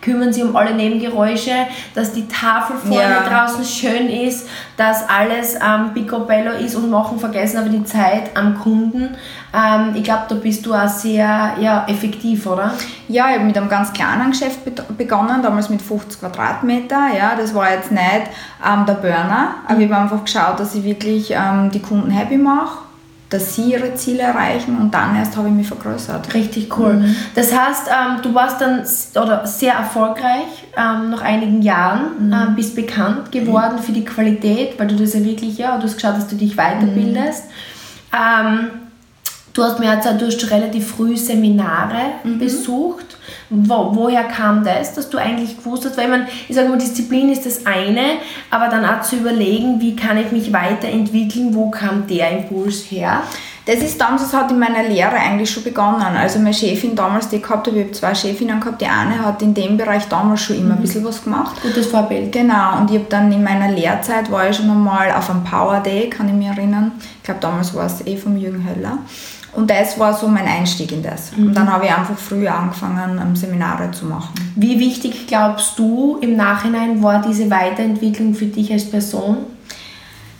kümmern 0.00 0.32
sich 0.32 0.42
um 0.42 0.56
alle 0.56 0.74
Nebengeräusche, 0.74 1.52
dass 1.94 2.12
die 2.12 2.26
Tafel 2.26 2.76
vorne 2.76 3.02
ja. 3.02 3.28
draußen 3.28 3.62
schön 3.64 4.08
ist, 4.08 4.48
dass 4.78 5.06
alles 5.06 5.56
ähm, 5.56 5.92
picobello 5.92 6.52
ist 6.52 6.74
und 6.76 6.88
machen 6.88 7.18
vergessen 7.18 7.58
aber 7.58 7.68
die 7.68 7.84
Zeit 7.84 8.30
am 8.34 8.58
Kunden. 8.58 9.16
Ähm, 9.54 9.94
ich 9.94 10.02
glaube, 10.02 10.22
da 10.30 10.36
bist 10.36 10.64
du 10.64 10.72
auch 10.72 10.88
sehr 10.88 11.52
ja, 11.60 11.84
effektiv, 11.86 12.46
oder? 12.46 12.72
Ja, 13.08 13.28
ich 13.28 13.34
habe 13.34 13.44
mit 13.44 13.58
einem 13.58 13.68
ganz 13.68 13.92
kleinen 13.92 14.30
Geschäft 14.30 14.60
begonnen, 14.96 15.42
damals 15.42 15.68
mit 15.68 15.82
50 15.82 16.20
Quadratmeter. 16.20 17.08
Ja, 17.14 17.34
das 17.36 17.54
war 17.54 17.70
jetzt 17.70 17.92
nicht 17.92 18.02
ähm, 18.66 18.86
der 18.86 18.94
Burner, 18.94 19.56
aber 19.68 19.78
ich 19.78 19.90
habe 19.90 20.02
einfach 20.02 20.24
geschaut, 20.24 20.58
dass 20.58 20.74
ich 20.74 20.84
wirklich 20.84 21.32
ähm, 21.32 21.70
die 21.70 21.82
Kunden 21.82 22.10
happy 22.10 22.38
mache 22.38 22.89
dass 23.30 23.54
sie 23.54 23.72
ihre 23.72 23.94
Ziele 23.94 24.22
erreichen 24.22 24.76
und 24.76 24.92
dann 24.92 25.14
erst 25.16 25.36
habe 25.36 25.48
ich 25.48 25.54
mich 25.54 25.68
vergrößert. 25.68 26.34
Richtig 26.34 26.76
cool. 26.76 26.94
Mhm. 26.94 27.16
Das 27.36 27.56
heißt, 27.56 27.88
ähm, 27.88 28.22
du 28.22 28.34
warst 28.34 28.60
dann 28.60 28.84
oder 29.14 29.46
sehr 29.46 29.74
erfolgreich 29.74 30.66
ähm, 30.76 31.10
nach 31.10 31.22
einigen 31.22 31.62
Jahren, 31.62 32.26
mhm. 32.26 32.32
ähm, 32.32 32.56
bist 32.56 32.74
bekannt 32.74 33.30
geworden 33.30 33.76
mhm. 33.76 33.82
für 33.82 33.92
die 33.92 34.04
Qualität, 34.04 34.78
weil 34.78 34.88
du 34.88 34.96
das 34.96 35.14
ja 35.14 35.24
wirklich, 35.24 35.58
ja, 35.58 35.78
du 35.78 35.84
hast 35.84 35.94
geschaut, 35.94 36.16
dass 36.16 36.26
du 36.26 36.34
dich 36.34 36.56
weiterbildest. 36.56 37.44
Mhm. 38.12 38.89
Du 39.52 39.62
hast 39.62 39.78
mir 39.78 39.86
erzählt, 39.86 40.20
du 40.20 40.26
hast 40.26 40.50
relativ 40.50 40.88
früh 40.88 41.16
Seminare 41.16 42.12
mhm. 42.24 42.38
besucht 42.38 43.16
wo, 43.50 43.90
woher 43.94 44.24
kam 44.24 44.62
das, 44.64 44.94
dass 44.94 45.10
du 45.10 45.18
eigentlich 45.18 45.58
gewusst 45.58 45.84
hast? 45.84 45.96
Weil 45.96 46.08
man, 46.08 46.26
ich 46.48 46.54
sage 46.54 46.68
mal, 46.68 46.78
Disziplin 46.78 47.30
ist 47.30 47.44
das 47.44 47.66
eine, 47.66 48.18
aber 48.50 48.68
dann 48.68 48.84
auch 48.84 49.02
zu 49.02 49.16
überlegen, 49.16 49.80
wie 49.80 49.96
kann 49.96 50.16
ich 50.18 50.30
mich 50.30 50.52
weiterentwickeln, 50.52 51.54
wo 51.54 51.70
kam 51.70 52.06
der 52.06 52.30
Impuls 52.30 52.90
her? 52.90 53.22
Das 53.66 53.76
ist 53.80 54.00
damals, 54.00 54.22
das 54.22 54.32
hat 54.32 54.50
in 54.50 54.58
meiner 54.58 54.84
Lehre 54.84 55.16
eigentlich 55.16 55.50
schon 55.50 55.62
begonnen. 55.62 56.16
Also 56.16 56.38
meine 56.38 56.54
Chefin 56.54 56.96
damals, 56.96 57.28
die 57.28 57.36
ich 57.36 57.42
gehabt 57.42 57.66
habe, 57.66 57.78
ich 57.78 57.84
habe 57.84 57.92
zwei 57.92 58.14
Chefinnen 58.14 58.58
gehabt, 58.58 58.80
die 58.80 58.86
eine 58.86 59.24
hat 59.24 59.42
in 59.42 59.52
dem 59.52 59.76
Bereich 59.76 60.08
damals 60.08 60.40
schon 60.40 60.56
immer 60.56 60.66
mhm. 60.66 60.72
ein 60.72 60.80
bisschen 60.80 61.04
was 61.04 61.22
gemacht. 61.22 61.60
Gutes 61.62 61.86
Vorbild. 61.88 62.32
Genau, 62.32 62.78
und 62.78 62.90
ich 62.90 62.96
habe 62.96 63.06
dann 63.08 63.30
in 63.30 63.44
meiner 63.44 63.70
Lehrzeit, 63.70 64.30
war 64.30 64.48
ich 64.48 64.56
schon 64.56 64.70
einmal 64.70 65.12
auf 65.12 65.28
einem 65.28 65.44
Power 65.44 65.80
Day, 65.80 66.08
kann 66.08 66.28
ich 66.28 66.34
mich 66.34 66.48
erinnern. 66.48 66.92
Ich 67.18 67.24
glaube, 67.24 67.40
damals 67.40 67.74
war 67.74 67.86
es 67.86 68.04
eh 68.06 68.16
vom 68.16 68.36
Jürgen 68.36 68.66
Höller. 68.66 68.98
Und 69.52 69.68
das 69.68 69.98
war 69.98 70.14
so 70.14 70.28
mein 70.28 70.46
Einstieg 70.46 70.92
in 70.92 71.02
das. 71.02 71.36
Mhm. 71.36 71.48
Und 71.48 71.54
dann 71.54 71.70
habe 71.70 71.84
ich 71.84 71.92
einfach 71.92 72.16
früher 72.16 72.54
angefangen, 72.54 73.34
Seminare 73.34 73.90
zu 73.90 74.06
machen. 74.06 74.32
Wie 74.54 74.78
wichtig 74.78 75.26
glaubst 75.26 75.78
du 75.78 76.18
im 76.20 76.36
Nachhinein 76.36 77.02
war 77.02 77.20
diese 77.20 77.50
Weiterentwicklung 77.50 78.34
für 78.34 78.46
dich 78.46 78.72
als 78.72 78.88
Person? 78.88 79.38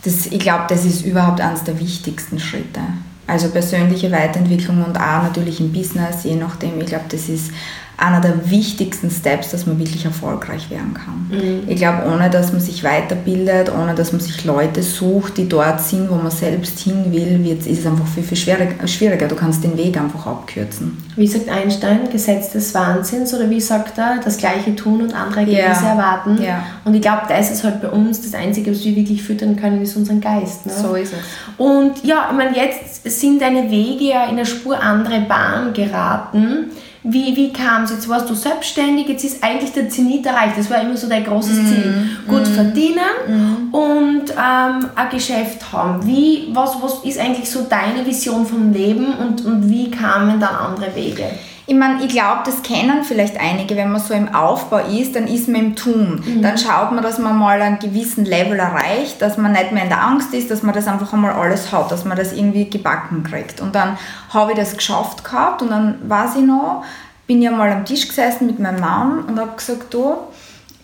Das, 0.05 0.27
ich 0.27 0.39
glaube, 0.39 0.65
das 0.69 0.85
ist 0.85 1.05
überhaupt 1.05 1.41
eines 1.41 1.65
der 1.65 1.79
wichtigsten 1.79 2.39
Schritte. 2.39 2.81
Also 3.27 3.51
persönliche 3.51 4.11
Weiterentwicklung 4.11 4.85
und 4.85 4.97
auch 4.97 5.23
natürlich 5.23 5.61
im 5.61 5.73
Business, 5.73 6.25
je 6.25 6.37
nachdem. 6.37 6.81
Ich 6.81 6.87
glaube, 6.87 7.05
das 7.09 7.29
ist 7.29 7.53
einer 8.01 8.21
der 8.21 8.51
wichtigsten 8.51 9.11
Steps, 9.11 9.51
dass 9.51 9.67
man 9.67 9.79
wirklich 9.79 10.07
erfolgreich 10.07 10.71
werden 10.71 10.95
kann. 10.95 11.27
Mhm. 11.31 11.69
Ich 11.69 11.77
glaube, 11.77 12.11
ohne 12.11 12.31
dass 12.31 12.51
man 12.51 12.61
sich 12.61 12.83
weiterbildet, 12.83 13.71
ohne 13.71 13.95
dass 13.95 14.13
man 14.13 14.21
sich 14.23 14.43
Leute 14.45 14.83
sucht, 14.83 15.37
die 15.37 15.47
dort 15.47 15.83
sind, 15.83 16.09
wo 16.11 16.15
man 16.15 16.31
selbst 16.31 16.79
hin 16.79 17.13
will, 17.13 17.47
ist 17.47 17.67
es 17.67 17.87
einfach 17.87 18.07
viel, 18.07 18.23
viel 18.23 18.39
schwieriger. 18.39 19.29
Du 19.29 19.35
kannst 19.35 19.63
den 19.63 19.77
Weg 19.77 19.99
einfach 20.01 20.27
abkürzen. 20.27 20.97
Wie 21.15 21.27
sagt 21.27 21.51
Einstein, 21.51 22.09
Gesetz 22.11 22.53
des 22.53 22.73
Wahnsinns 22.75 23.35
oder 23.35 23.51
wie 23.51 23.61
sagt 23.61 23.99
er, 23.99 24.19
das 24.25 24.39
Gleiche 24.39 24.75
tun 24.75 25.03
und 25.03 25.15
andere 25.15 25.41
Ergebnisse 25.41 25.85
ja. 25.85 25.91
erwarten. 25.91 26.43
Ja. 26.43 26.63
Und 26.87 26.95
ich 26.95 27.03
glaube, 27.03 27.23
das 27.29 27.51
ist 27.51 27.65
halt 27.65 27.83
bei 27.83 27.89
uns 27.89 28.23
das 28.23 28.33
Einzige, 28.33 28.71
was 28.71 28.83
wir 28.83 28.97
wirklich 28.97 29.23
füttern 29.23 29.57
können, 29.57 29.83
ist 29.83 29.95
unseren 29.97 30.23
Geist. 30.23 30.65
Ne? 30.65 30.73
So 30.73 30.95
ist 30.95 31.13
es. 31.13 31.19
Und 31.59 32.03
ja, 32.03 32.29
ich 32.31 32.37
meine, 32.37 32.57
jetzt 32.57 33.21
sind 33.21 33.43
deine 33.43 33.71
Wege 33.71 34.05
ja 34.05 34.25
in 34.25 34.31
eine 34.31 34.47
Spur 34.47 34.81
andere 34.81 35.21
Bahn 35.21 35.75
geraten. 35.75 36.71
Wie, 37.03 37.35
wie 37.35 37.53
kam 37.53 37.85
es? 37.85 37.91
Jetzt 37.91 38.09
warst 38.09 38.29
du 38.29 38.35
selbstständig, 38.35 39.09
jetzt 39.09 39.25
ist 39.25 39.43
eigentlich 39.43 39.73
der 39.73 39.89
Zenit 39.89 40.27
erreicht. 40.27 40.59
Das 40.59 40.69
war 40.69 40.83
immer 40.83 40.97
so 40.97 41.09
dein 41.09 41.25
großes 41.25 41.59
mm, 41.59 41.67
Ziel. 41.67 42.11
Gut 42.29 42.43
mm, 42.43 42.53
verdienen 42.53 42.99
mm. 43.27 43.75
und 43.75 44.31
ähm, 44.31 44.89
ein 44.95 45.11
Geschäft 45.11 45.73
haben. 45.73 46.07
Wie, 46.07 46.49
was, 46.53 46.77
was 46.83 47.03
ist 47.05 47.19
eigentlich 47.19 47.51
so 47.51 47.63
deine 47.63 48.05
Vision 48.05 48.45
vom 48.45 48.73
Leben 48.73 49.15
und, 49.15 49.45
und 49.47 49.71
wie 49.71 49.91
kamen 49.91 50.39
dann 50.39 50.55
andere 50.55 50.95
Wege? 50.95 51.25
Ich 51.67 51.75
meine, 51.75 52.03
ich 52.05 52.09
glaube, 52.09 52.41
das 52.45 52.63
kennen 52.63 53.05
vielleicht 53.05 53.39
einige, 53.39 53.77
wenn 53.77 53.93
man 53.93 54.01
so 54.01 54.15
im 54.15 54.35
Aufbau 54.35 54.79
ist, 54.79 55.15
dann 55.15 55.27
ist 55.27 55.49
man 55.49 55.61
im 55.61 55.77
Tun. 55.77 56.23
Mhm. 56.25 56.43
Dann 56.43 56.59
schaut 56.59 56.93
man, 56.93 57.03
dass 57.03 57.19
man 57.19 57.37
mal 57.37 57.61
einen 57.61 57.79
gewissen 57.79 58.25
Level 58.25 58.59
erreicht, 58.59 59.23
dass 59.23 59.37
man 59.37 59.53
nicht 59.53 59.73
mehr 59.73 59.85
in 59.85 59.89
der 59.89 60.03
Angst 60.03 60.35
ist, 60.35 60.51
dass 60.51 60.63
man 60.63 60.75
das 60.75 60.87
einfach 60.87 61.13
einmal 61.13 61.33
alles 61.33 61.71
hat, 61.71 61.93
dass 61.93 62.05
man 62.05 62.17
das 62.17 62.33
irgendwie 62.33 62.69
gebacken 62.69 63.23
kriegt. 63.23 63.61
Und 63.61 63.75
dann 63.75 63.99
habe 64.31 64.53
ich 64.53 64.59
das 64.59 64.77
geschafft 64.77 65.25
gehabt 65.25 65.63
und 65.63 65.71
dann 65.71 65.99
weiß 66.09 66.37
ich 66.37 66.43
noch, 66.43 66.85
bin 67.27 67.43
ich 67.43 67.51
mal 67.51 67.71
am 67.71 67.85
Tisch 67.85 68.09
gesessen 68.09 68.47
mit 68.47 68.59
meinem 68.59 68.81
Mann 68.81 69.21
und 69.21 69.39
habe 69.39 69.53
gesagt, 69.57 69.95
du, 69.95 70.17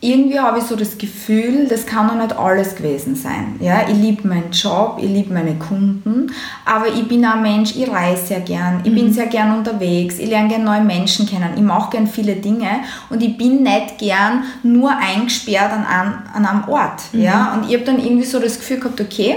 irgendwie 0.06 0.38
habe 0.38 0.58
ich 0.58 0.64
so 0.64 0.76
das 0.76 0.96
Gefühl, 0.96 1.66
das 1.68 1.84
kann 1.84 2.06
doch 2.06 2.14
nicht 2.14 2.38
alles 2.38 2.76
gewesen 2.76 3.16
sein. 3.16 3.56
Ja, 3.60 3.88
ich 3.88 3.96
liebe 3.96 4.26
meinen 4.28 4.52
Job, 4.52 4.98
ich 5.00 5.08
liebe 5.08 5.34
meine 5.34 5.56
Kunden, 5.56 6.32
aber 6.64 6.86
ich 6.86 7.08
bin 7.08 7.24
ein 7.24 7.42
Mensch, 7.42 7.74
ich 7.74 7.90
reise 7.90 8.26
sehr 8.26 8.40
gern, 8.40 8.80
ich 8.84 8.92
mhm. 8.92 8.94
bin 8.94 9.12
sehr 9.12 9.26
gern 9.26 9.58
unterwegs, 9.58 10.18
ich 10.18 10.28
lerne 10.28 10.48
gerne 10.48 10.64
neue 10.64 10.82
Menschen 10.82 11.26
kennen, 11.26 11.50
ich 11.56 11.62
mache 11.62 11.90
gern 11.90 12.06
viele 12.06 12.36
Dinge 12.36 12.68
und 13.10 13.20
ich 13.20 13.36
bin 13.36 13.64
nicht 13.64 13.98
gern 13.98 14.44
nur 14.62 14.96
eingesperrt 14.96 15.72
an, 15.72 15.84
an, 15.84 16.22
an 16.32 16.46
einem 16.46 16.68
Ort. 16.68 17.02
Mhm. 17.12 17.22
Ja, 17.22 17.54
und 17.54 17.68
ich 17.68 17.74
habe 17.74 17.84
dann 17.84 17.98
irgendwie 17.98 18.26
so 18.26 18.38
das 18.38 18.58
Gefühl 18.58 18.78
gehabt, 18.78 19.00
okay, 19.00 19.36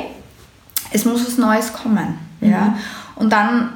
es 0.91 1.03
muss 1.03 1.25
was 1.25 1.37
Neues 1.37 1.73
kommen. 1.73 2.19
Mhm. 2.41 2.51
Ja, 2.51 2.75
und 3.15 3.31
dann 3.33 3.69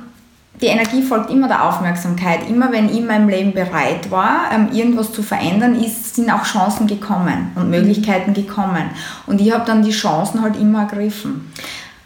die 0.63 0.69
Energie 0.69 1.01
folgt 1.01 1.29
immer 1.29 1.49
der 1.49 1.67
Aufmerksamkeit. 1.67 2.49
Immer 2.49 2.71
wenn 2.71 2.87
ich 2.87 2.97
in 2.97 3.05
meinem 3.05 3.27
Leben 3.27 3.53
bereit 3.53 4.09
war, 4.09 4.45
ähm, 4.53 4.69
irgendwas 4.71 5.11
zu 5.11 5.21
verändern, 5.21 5.75
ist, 5.75 6.15
sind 6.15 6.31
auch 6.31 6.45
Chancen 6.45 6.87
gekommen 6.87 7.51
und 7.55 7.69
Möglichkeiten 7.69 8.33
gekommen. 8.33 8.89
Und 9.27 9.41
ich 9.41 9.51
habe 9.51 9.65
dann 9.65 9.83
die 9.83 9.91
Chancen 9.91 10.41
halt 10.41 10.55
immer 10.55 10.83
ergriffen. 10.83 11.51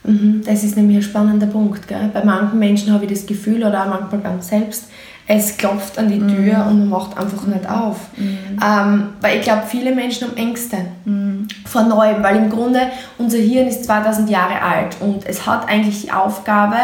Mhm, 0.03 0.41
das 0.43 0.63
ist 0.63 0.75
nämlich 0.75 0.97
ein 0.97 1.03
spannender 1.03 1.45
Punkt. 1.45 1.87
Gell? 1.87 2.09
Bei 2.11 2.23
manchen 2.23 2.57
Menschen 2.57 2.91
habe 2.91 3.05
ich 3.05 3.11
das 3.11 3.27
Gefühl, 3.27 3.63
oder 3.63 3.83
auch 3.83 3.89
manchmal 3.89 4.21
ganz 4.21 4.47
selbst, 4.47 4.89
es 5.27 5.57
klopft 5.57 5.99
an 5.99 6.07
die 6.07 6.19
Tür 6.19 6.63
mhm. 6.63 6.67
und 6.67 6.79
man 6.79 6.89
macht 6.89 7.17
einfach 7.17 7.45
nicht 7.45 7.69
auf. 7.69 7.97
Mhm. 8.15 8.57
Ähm, 8.65 9.09
weil 9.21 9.37
ich 9.37 9.43
glaube, 9.43 9.63
viele 9.67 9.93
Menschen 9.93 10.29
haben 10.29 10.37
Ängste 10.37 10.77
mhm. 11.05 11.47
vor 11.65 11.83
Neuem, 11.83 12.23
weil 12.23 12.37
im 12.37 12.49
Grunde 12.49 12.79
unser 13.19 13.37
Hirn 13.37 13.67
ist 13.67 13.83
2000 13.83 14.29
Jahre 14.29 14.61
alt 14.61 14.97
und 14.99 15.27
es 15.27 15.45
hat 15.45 15.69
eigentlich 15.69 16.01
die 16.01 16.11
Aufgabe, 16.11 16.77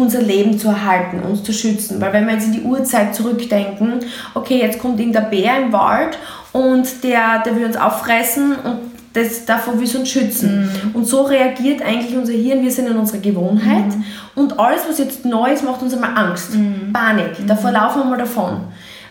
unser 0.00 0.22
Leben 0.22 0.58
zu 0.58 0.68
erhalten, 0.68 1.20
uns 1.20 1.42
zu 1.42 1.52
schützen. 1.52 2.00
Weil 2.00 2.12
wenn 2.12 2.26
wir 2.26 2.34
jetzt 2.34 2.46
in 2.46 2.52
die 2.52 2.62
Urzeit 2.62 3.14
zurückdenken, 3.14 4.00
okay, 4.34 4.58
jetzt 4.60 4.78
kommt 4.78 4.98
irgendein 4.98 5.30
Bär 5.30 5.58
im 5.58 5.72
Wald 5.72 6.18
und 6.52 7.04
der, 7.04 7.42
der 7.44 7.56
will 7.56 7.66
uns 7.66 7.76
auffressen 7.76 8.56
und 8.56 8.78
das, 9.12 9.44
davor 9.44 9.76
will 9.76 9.84
es 9.84 9.94
uns 9.94 10.08
schützen. 10.08 10.62
Mhm. 10.62 10.94
Und 10.94 11.04
so 11.06 11.22
reagiert 11.22 11.82
eigentlich 11.82 12.16
unser 12.16 12.32
Hirn, 12.32 12.62
wir 12.62 12.70
sind 12.70 12.88
in 12.88 12.96
unserer 12.96 13.18
Gewohnheit 13.18 13.88
mhm. 13.88 14.04
und 14.36 14.58
alles, 14.58 14.82
was 14.88 14.98
jetzt 14.98 15.24
neu 15.24 15.52
ist, 15.52 15.64
macht 15.64 15.82
uns 15.82 15.94
einmal 15.94 16.16
Angst, 16.16 16.54
mhm. 16.54 16.92
Panik, 16.92 17.46
davor 17.46 17.72
laufen 17.72 18.02
wir 18.02 18.04
mal 18.04 18.18
davon. 18.18 18.60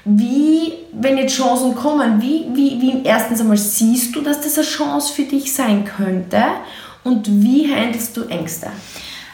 Wie, 0.05 0.73
wenn 0.93 1.17
jetzt 1.17 1.35
Chancen 1.35 1.75
kommen, 1.75 2.21
wie, 2.21 2.45
wie, 2.53 2.81
wie 2.81 3.01
erstens 3.03 3.41
einmal 3.41 3.57
siehst 3.57 4.15
du, 4.15 4.21
dass 4.21 4.41
das 4.41 4.57
eine 4.57 4.65
Chance 4.65 5.13
für 5.13 5.23
dich 5.23 5.53
sein 5.53 5.83
könnte 5.83 6.41
und 7.03 7.27
wie 7.43 7.69
handelst 7.71 8.15
du 8.15 8.23
Ängste? 8.23 8.67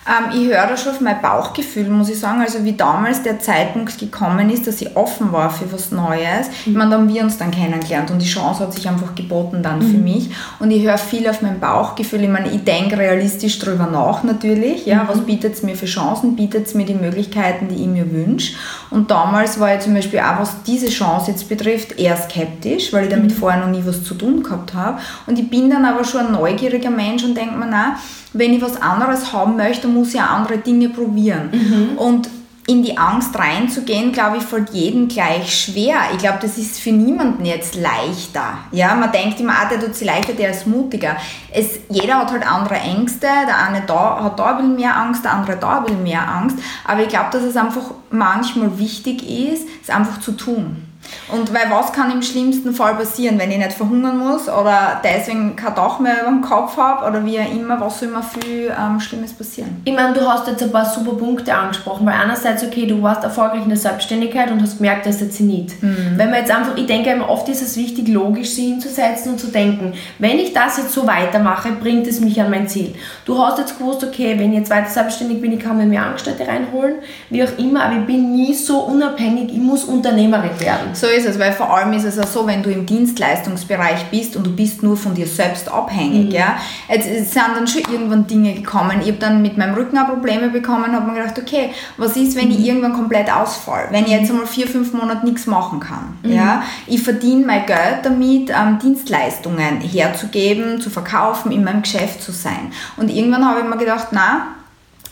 Ähm, 0.07 0.39
ich 0.39 0.47
höre 0.47 0.67
da 0.67 0.77
schon 0.77 0.93
auf 0.93 1.01
mein 1.01 1.19
Bauchgefühl, 1.19 1.89
muss 1.89 2.09
ich 2.09 2.19
sagen. 2.19 2.41
Also 2.41 2.63
wie 2.63 2.73
damals 2.73 3.23
der 3.23 3.39
Zeitpunkt 3.39 3.97
gekommen 3.97 4.49
ist, 4.51 4.67
dass 4.67 4.79
ich 4.81 4.95
offen 4.95 5.31
war 5.31 5.49
für 5.49 5.71
was 5.73 5.91
Neues. 5.91 6.47
Mhm. 6.47 6.71
Ich 6.71 6.73
meine, 6.73 6.91
da 6.91 6.97
haben 6.97 7.09
wir 7.09 7.23
uns 7.23 7.37
dann 7.37 7.49
kennengelernt 7.49 8.11
und 8.11 8.21
die 8.21 8.27
Chance 8.27 8.61
hat 8.61 8.73
sich 8.73 8.87
einfach 8.87 9.15
geboten 9.15 9.63
dann 9.63 9.79
mhm. 9.79 9.91
für 9.91 9.97
mich. 9.97 10.29
Und 10.59 10.69
ich 10.69 10.83
höre 10.83 10.99
viel 10.99 11.27
auf 11.27 11.41
mein 11.41 11.59
Bauchgefühl. 11.59 12.23
Ich 12.23 12.29
meine, 12.29 12.51
ich 12.51 12.63
denke 12.63 12.97
realistisch 12.97 13.57
darüber 13.57 13.87
nach 13.87 14.23
natürlich. 14.23 14.85
Ja, 14.85 15.03
mhm. 15.03 15.07
Was 15.07 15.21
bietet 15.21 15.55
es 15.55 15.63
mir 15.63 15.75
für 15.75 15.87
Chancen? 15.87 16.35
Bietet 16.35 16.67
es 16.67 16.75
mir 16.75 16.85
die 16.85 16.93
Möglichkeiten, 16.93 17.67
die 17.67 17.75
ich 17.75 17.87
mir 17.87 18.11
wünsche? 18.11 18.55
Und 18.91 19.09
damals 19.09 19.59
war 19.59 19.73
ich 19.73 19.81
zum 19.81 19.95
Beispiel 19.95 20.19
auch, 20.19 20.39
was 20.39 20.61
diese 20.63 20.89
Chance 20.89 21.31
jetzt 21.31 21.49
betrifft, 21.49 21.97
eher 21.99 22.15
skeptisch, 22.15 22.93
weil 22.93 23.05
ich 23.05 23.09
damit 23.09 23.31
mhm. 23.31 23.35
vorher 23.35 23.65
noch 23.65 23.71
nie 23.71 23.81
was 23.83 24.03
zu 24.03 24.13
tun 24.13 24.43
gehabt 24.43 24.75
habe. 24.75 24.99
Und 25.25 25.39
ich 25.39 25.49
bin 25.49 25.71
dann 25.71 25.83
aber 25.83 26.03
schon 26.03 26.27
ein 26.27 26.33
neugieriger 26.33 26.91
Mensch 26.91 27.23
und 27.23 27.35
denke 27.35 27.55
mir, 27.55 27.67
na, 27.67 27.95
wenn 28.37 28.53
ich 28.53 28.61
was 28.61 28.81
anderes 28.81 29.33
haben 29.33 29.55
möchte, 29.55 29.87
muss 29.87 30.13
ich 30.13 30.19
auch 30.19 30.29
andere 30.29 30.57
Dinge 30.57 30.89
probieren. 30.89 31.49
Mhm. 31.51 31.97
Und 31.97 32.29
in 32.67 32.81
die 32.81 32.97
Angst 32.97 33.37
reinzugehen, 33.37 34.11
glaube 34.11 34.37
ich, 34.37 34.43
fällt 34.43 34.71
jedem 34.71 35.07
gleich 35.07 35.55
schwer. 35.55 35.97
Ich 36.13 36.17
glaube, 36.17 36.39
das 36.41 36.57
ist 36.57 36.79
für 36.79 36.91
niemanden 36.91 37.45
jetzt 37.45 37.75
leichter. 37.75 38.57
Ja, 38.71 38.95
man 38.95 39.11
denkt 39.11 39.39
immer, 39.39 39.53
ah, 39.53 39.69
der 39.69 39.79
tut 39.79 39.93
sich 39.93 40.07
leichter, 40.07 40.33
der 40.33 40.49
ist 40.49 40.65
mutiger. 40.65 41.15
Es, 41.51 41.79
jeder 41.89 42.15
hat 42.15 42.31
halt 42.31 42.45
andere 42.45 42.75
Ängste. 42.75 43.27
Der 43.47 43.67
eine 43.67 43.81
da, 43.85 44.23
hat 44.23 44.39
da 44.39 44.45
ein 44.45 44.57
bisschen 44.57 44.75
mehr 44.77 44.97
Angst, 44.97 45.23
der 45.23 45.33
andere 45.33 45.57
da 45.57 45.77
ein 45.77 45.83
bisschen 45.83 46.03
mehr 46.03 46.27
Angst. 46.27 46.57
Aber 46.85 47.03
ich 47.03 47.09
glaube, 47.09 47.29
dass 47.31 47.43
es 47.43 47.55
einfach 47.55 47.91
manchmal 48.09 48.79
wichtig 48.79 49.21
ist, 49.23 49.67
es 49.83 49.91
einfach 49.91 50.19
zu 50.19 50.31
tun. 50.31 50.84
Und 51.31 51.53
weil 51.53 51.69
was 51.69 51.91
kann 51.91 52.11
im 52.11 52.21
schlimmsten 52.21 52.73
Fall 52.73 52.95
passieren, 52.95 53.39
wenn 53.39 53.51
ich 53.51 53.57
nicht 53.57 53.73
verhungern 53.73 54.17
muss 54.17 54.47
oder 54.47 55.01
deswegen 55.03 55.55
kein 55.55 55.73
Dach 55.73 55.99
mehr 55.99 56.21
über 56.21 56.29
dem 56.29 56.41
Kopf 56.41 56.77
habe 56.77 57.05
oder 57.07 57.25
wie 57.25 57.39
auch 57.39 57.51
immer, 57.51 57.79
was 57.79 57.99
soll 57.99 58.09
immer 58.09 58.23
viel 58.23 58.71
ähm, 58.77 58.99
Schlimmes 58.99 59.33
passieren? 59.33 59.81
Ich 59.85 59.93
meine, 59.93 60.13
du 60.13 60.21
hast 60.21 60.47
jetzt 60.47 60.61
ein 60.61 60.71
paar 60.71 60.85
super 60.85 61.13
Punkte 61.13 61.53
angesprochen, 61.53 62.05
weil 62.05 62.13
einerseits, 62.13 62.63
okay, 62.63 62.85
du 62.85 63.01
warst 63.01 63.23
erfolgreich 63.23 63.63
in 63.63 63.69
der 63.69 63.77
Selbstständigkeit 63.77 64.51
und 64.51 64.61
hast 64.61 64.77
gemerkt, 64.77 65.05
dass 65.05 65.17
der 65.17 65.29
Zenit. 65.29 65.81
Mhm. 65.81 66.13
Wenn 66.15 66.29
man 66.29 66.39
jetzt 66.39 66.51
einfach, 66.51 66.77
ich 66.77 66.85
denke 66.85 67.09
immer, 67.09 67.29
oft 67.29 67.49
ist 67.49 67.61
es 67.61 67.75
wichtig, 67.77 68.07
logisch 68.07 68.51
sich 68.51 68.65
hinzusetzen 68.65 69.33
und 69.33 69.39
zu 69.39 69.47
denken, 69.47 69.93
wenn 70.19 70.37
ich 70.39 70.53
das 70.53 70.77
jetzt 70.77 70.91
so 70.91 71.07
weitermache, 71.07 71.71
bringt 71.71 72.07
es 72.07 72.19
mich 72.19 72.39
an 72.39 72.49
mein 72.49 72.67
Ziel. 72.67 72.93
Du 73.25 73.37
hast 73.43 73.57
jetzt 73.57 73.77
gewusst, 73.77 74.03
okay, 74.03 74.35
wenn 74.37 74.51
ich 74.51 74.59
jetzt 74.59 74.69
weiter 74.69 74.89
selbstständig 74.89 75.41
bin, 75.41 75.51
ich 75.53 75.59
kann 75.59 75.77
mir 75.77 75.85
mehr 75.85 76.05
Angestellte 76.05 76.47
reinholen, 76.47 76.95
wie 77.29 77.43
auch 77.43 77.57
immer, 77.57 77.83
aber 77.83 77.95
ich 77.95 78.05
bin 78.05 78.31
nie 78.31 78.53
so 78.53 78.79
unabhängig, 78.79 79.51
ich 79.51 79.57
muss 79.57 79.83
Unternehmerin 79.83 80.59
werden. 80.59 80.94
So 80.95 81.07
ist 81.07 81.25
es, 81.25 81.37
weil 81.37 81.51
vor 81.51 81.75
allem 81.75 81.93
ist 81.93 82.05
es 82.05 82.17
auch 82.17 82.27
so, 82.27 82.47
wenn 82.47 82.63
du 82.63 82.71
im 82.71 82.85
Dienstleistungsbereich 82.85 84.05
bist 84.11 84.35
und 84.35 84.45
du 84.45 84.55
bist 84.55 84.81
nur 84.81 84.97
von 84.97 85.13
dir 85.13 85.27
selbst 85.27 85.71
abhängig. 85.71 86.27
Mhm. 86.27 86.31
Ja? 86.31 86.57
Jetzt 86.89 87.05
sind 87.05 87.43
dann 87.55 87.67
schon 87.67 87.81
irgendwann 87.91 88.27
Dinge 88.27 88.53
gekommen. 88.53 89.01
Ich 89.01 89.07
habe 89.07 89.17
dann 89.19 89.41
mit 89.41 89.57
meinem 89.57 89.75
Rücken 89.75 89.97
auch 89.97 90.07
Probleme 90.07 90.49
bekommen 90.49 90.85
und 90.85 90.93
habe 90.93 91.11
mir 91.11 91.21
gedacht, 91.21 91.37
okay, 91.37 91.71
was 91.97 92.15
ist, 92.15 92.35
wenn 92.37 92.45
mhm. 92.45 92.51
ich 92.51 92.67
irgendwann 92.67 92.93
komplett 92.93 93.31
ausfall? 93.31 93.87
Wenn 93.91 94.05
ich 94.05 94.11
jetzt 94.11 94.29
einmal 94.29 94.47
vier, 94.47 94.67
fünf 94.67 94.93
Monate 94.93 95.25
nichts 95.25 95.45
machen 95.45 95.79
kann. 95.79 96.17
Mhm. 96.23 96.31
Ja? 96.31 96.63
Ich 96.87 97.03
verdiene 97.03 97.45
mein 97.45 97.65
Geld 97.65 97.99
damit, 98.03 98.49
ähm, 98.49 98.79
Dienstleistungen 98.81 99.81
herzugeben, 99.81 100.79
zu 100.81 100.89
verkaufen, 100.89 101.51
in 101.51 101.63
meinem 101.63 101.81
Geschäft 101.81 102.21
zu 102.21 102.31
sein. 102.31 102.71
Und 102.97 103.09
irgendwann 103.09 103.45
habe 103.45 103.59
ich 103.59 103.65
mir 103.65 103.77
gedacht, 103.77 104.07
na, 104.11 104.54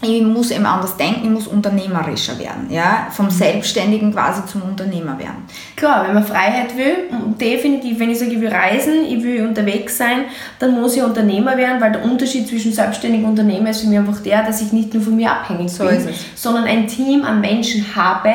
ich 0.03 0.21
muss 0.21 0.51
eben 0.51 0.65
anders 0.65 0.97
denken, 0.97 1.21
ich 1.23 1.29
muss 1.29 1.47
unternehmerischer 1.47 2.37
werden, 2.39 2.67
ja, 2.69 3.07
vom 3.11 3.25
mhm. 3.25 3.31
Selbstständigen 3.31 4.13
quasi 4.13 4.45
zum 4.45 4.63
Unternehmer 4.63 5.17
werden. 5.17 5.43
Klar, 5.75 6.05
wenn 6.05 6.13
man 6.13 6.25
Freiheit 6.25 6.77
will, 6.77 7.09
definitiv, 7.39 7.99
wenn 7.99 8.09
ich 8.09 8.19
sage, 8.19 8.31
ich 8.31 8.41
will 8.41 8.49
reisen, 8.49 9.05
ich 9.07 9.23
will 9.23 9.45
unterwegs 9.45 9.97
sein, 9.97 10.25
dann 10.59 10.79
muss 10.79 10.95
ich 10.95 11.03
Unternehmer 11.03 11.57
werden, 11.57 11.81
weil 11.81 11.91
der 11.91 12.03
Unterschied 12.03 12.47
zwischen 12.47 12.73
selbstständig 12.73 13.23
und 13.23 13.31
Unternehmer 13.31 13.69
ist 13.69 13.81
für 13.81 13.87
mich 13.87 13.97
einfach 13.97 14.19
der, 14.21 14.43
dass 14.43 14.61
ich 14.61 14.73
nicht 14.73 14.93
nur 14.93 15.03
von 15.03 15.15
mir 15.15 15.31
abhängig 15.31 15.71
so 15.71 15.85
bin, 15.85 16.07
sondern 16.35 16.65
ein 16.65 16.87
Team 16.87 17.23
an 17.23 17.41
Menschen 17.41 17.95
habe, 17.95 18.33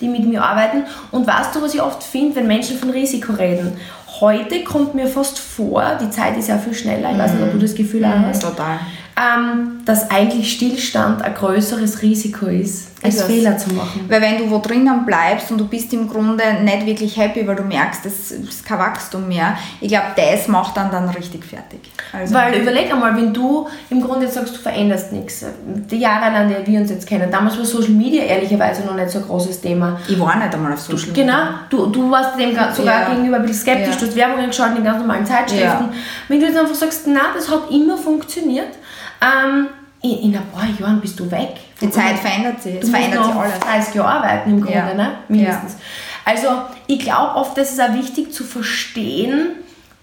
die 0.00 0.08
mit 0.08 0.26
mir 0.26 0.42
arbeiten. 0.42 0.84
Und 1.10 1.26
weißt 1.26 1.54
du, 1.54 1.62
was 1.62 1.74
ich 1.74 1.82
oft 1.82 2.02
finde, 2.02 2.36
wenn 2.36 2.46
Menschen 2.46 2.78
von 2.78 2.90
Risiko 2.90 3.32
reden? 3.32 3.76
Heute 4.20 4.64
kommt 4.64 4.94
mir 4.94 5.06
fast 5.06 5.38
vor, 5.38 5.84
die 6.00 6.10
Zeit 6.10 6.36
ist 6.36 6.48
ja 6.48 6.58
viel 6.58 6.74
schneller, 6.74 7.12
ich 7.12 7.18
weiß 7.18 7.34
nicht, 7.34 7.42
ob 7.42 7.52
du 7.52 7.58
das 7.58 7.74
Gefühl 7.74 8.00
mhm, 8.00 8.26
hast. 8.26 8.42
Total 8.42 8.78
ähm, 9.18 9.80
dass 9.84 10.10
eigentlich 10.10 10.52
Stillstand 10.52 11.22
ein 11.22 11.34
größeres 11.34 12.02
Risiko 12.02 12.46
ist, 12.46 12.88
als 13.02 13.22
Fehler 13.22 13.56
zu 13.56 13.72
machen. 13.74 14.04
Weil 14.08 14.20
wenn 14.20 14.38
du 14.38 14.50
wo 14.50 14.58
drinnen 14.58 15.06
bleibst 15.06 15.50
und 15.50 15.58
du 15.58 15.66
bist 15.66 15.92
im 15.92 16.08
Grunde 16.08 16.42
nicht 16.62 16.86
wirklich 16.86 17.16
happy, 17.16 17.46
weil 17.46 17.56
du 17.56 17.62
merkst, 17.62 18.04
es 18.06 18.32
ist 18.32 18.64
kein 18.64 18.78
Wachstum 18.78 19.28
mehr, 19.28 19.56
ich 19.80 19.88
glaube, 19.88 20.06
das 20.16 20.48
macht 20.48 20.76
dann 20.76 20.90
dann 20.90 21.08
richtig 21.08 21.44
fertig. 21.44 21.80
Also 22.12 22.34
weil 22.34 22.60
überleg 22.60 22.92
einmal, 22.92 23.16
wenn 23.16 23.32
du 23.32 23.66
im 23.90 24.00
Grunde 24.00 24.28
sagst, 24.28 24.56
du 24.56 24.60
veränderst 24.60 25.12
nichts, 25.12 25.44
die 25.64 25.98
Jahre 25.98 26.32
lang, 26.32 26.52
die 26.64 26.72
wir 26.72 26.80
uns 26.80 26.90
jetzt 26.90 27.06
kennen, 27.06 27.30
damals 27.30 27.56
war 27.56 27.64
Social 27.64 27.90
Media 27.90 28.22
ehrlicherweise 28.22 28.82
noch 28.82 28.94
nicht 28.94 29.10
so 29.10 29.18
ein 29.18 29.24
großes 29.24 29.60
Thema. 29.60 29.98
Ich 30.08 30.18
war 30.18 30.36
nicht 30.36 30.54
einmal 30.54 30.72
auf 30.72 30.80
Social 30.80 31.08
Media. 31.08 31.24
Genau, 31.24 31.42
du, 31.70 31.86
du 31.86 32.10
warst 32.10 32.38
dem 32.38 32.50
sogar 32.74 33.02
ja. 33.02 33.08
gegenüber 33.10 33.36
ein 33.36 33.42
bisschen 33.42 33.62
skeptisch, 33.62 33.94
ja. 33.94 34.00
du 34.00 34.06
hast 34.06 34.16
Werbungen 34.16 34.46
geschaut 34.46 34.76
in 34.76 34.84
ganz 34.84 34.98
normalen 34.98 35.26
Zeitschriften. 35.26 35.64
Ja. 35.64 35.92
Wenn 36.28 36.40
du 36.40 36.46
jetzt 36.46 36.58
einfach 36.58 36.74
sagst, 36.74 37.06
na, 37.06 37.32
das 37.34 37.48
hat 37.50 37.70
immer 37.70 37.96
funktioniert, 37.96 38.77
ähm, 39.20 39.68
in, 40.00 40.32
in, 40.32 40.36
ein 40.36 40.46
paar 40.50 40.68
Jahren 40.68 41.00
bist 41.00 41.18
du 41.18 41.30
weg. 41.30 41.56
Die 41.80 41.90
Zeit 41.90 42.18
verändert 42.18 42.62
sich. 42.62 42.76
Es 42.82 42.90
verändert 42.90 43.24
sich 43.24 43.34
alles. 43.34 43.58
30 43.58 43.94
Jahre 43.94 44.08
arbeiten 44.08 44.50
im 44.50 44.60
Grunde, 44.60 44.78
ja. 44.78 44.94
ne? 44.94 45.10
mindestens. 45.28 45.72
Ja. 45.72 45.78
Also 46.24 46.48
ich 46.86 46.98
glaube 47.00 47.34
oft, 47.36 47.56
das 47.56 47.72
ist 47.72 47.80
auch 47.80 47.94
wichtig 47.94 48.32
zu 48.32 48.44
verstehen, 48.44 49.50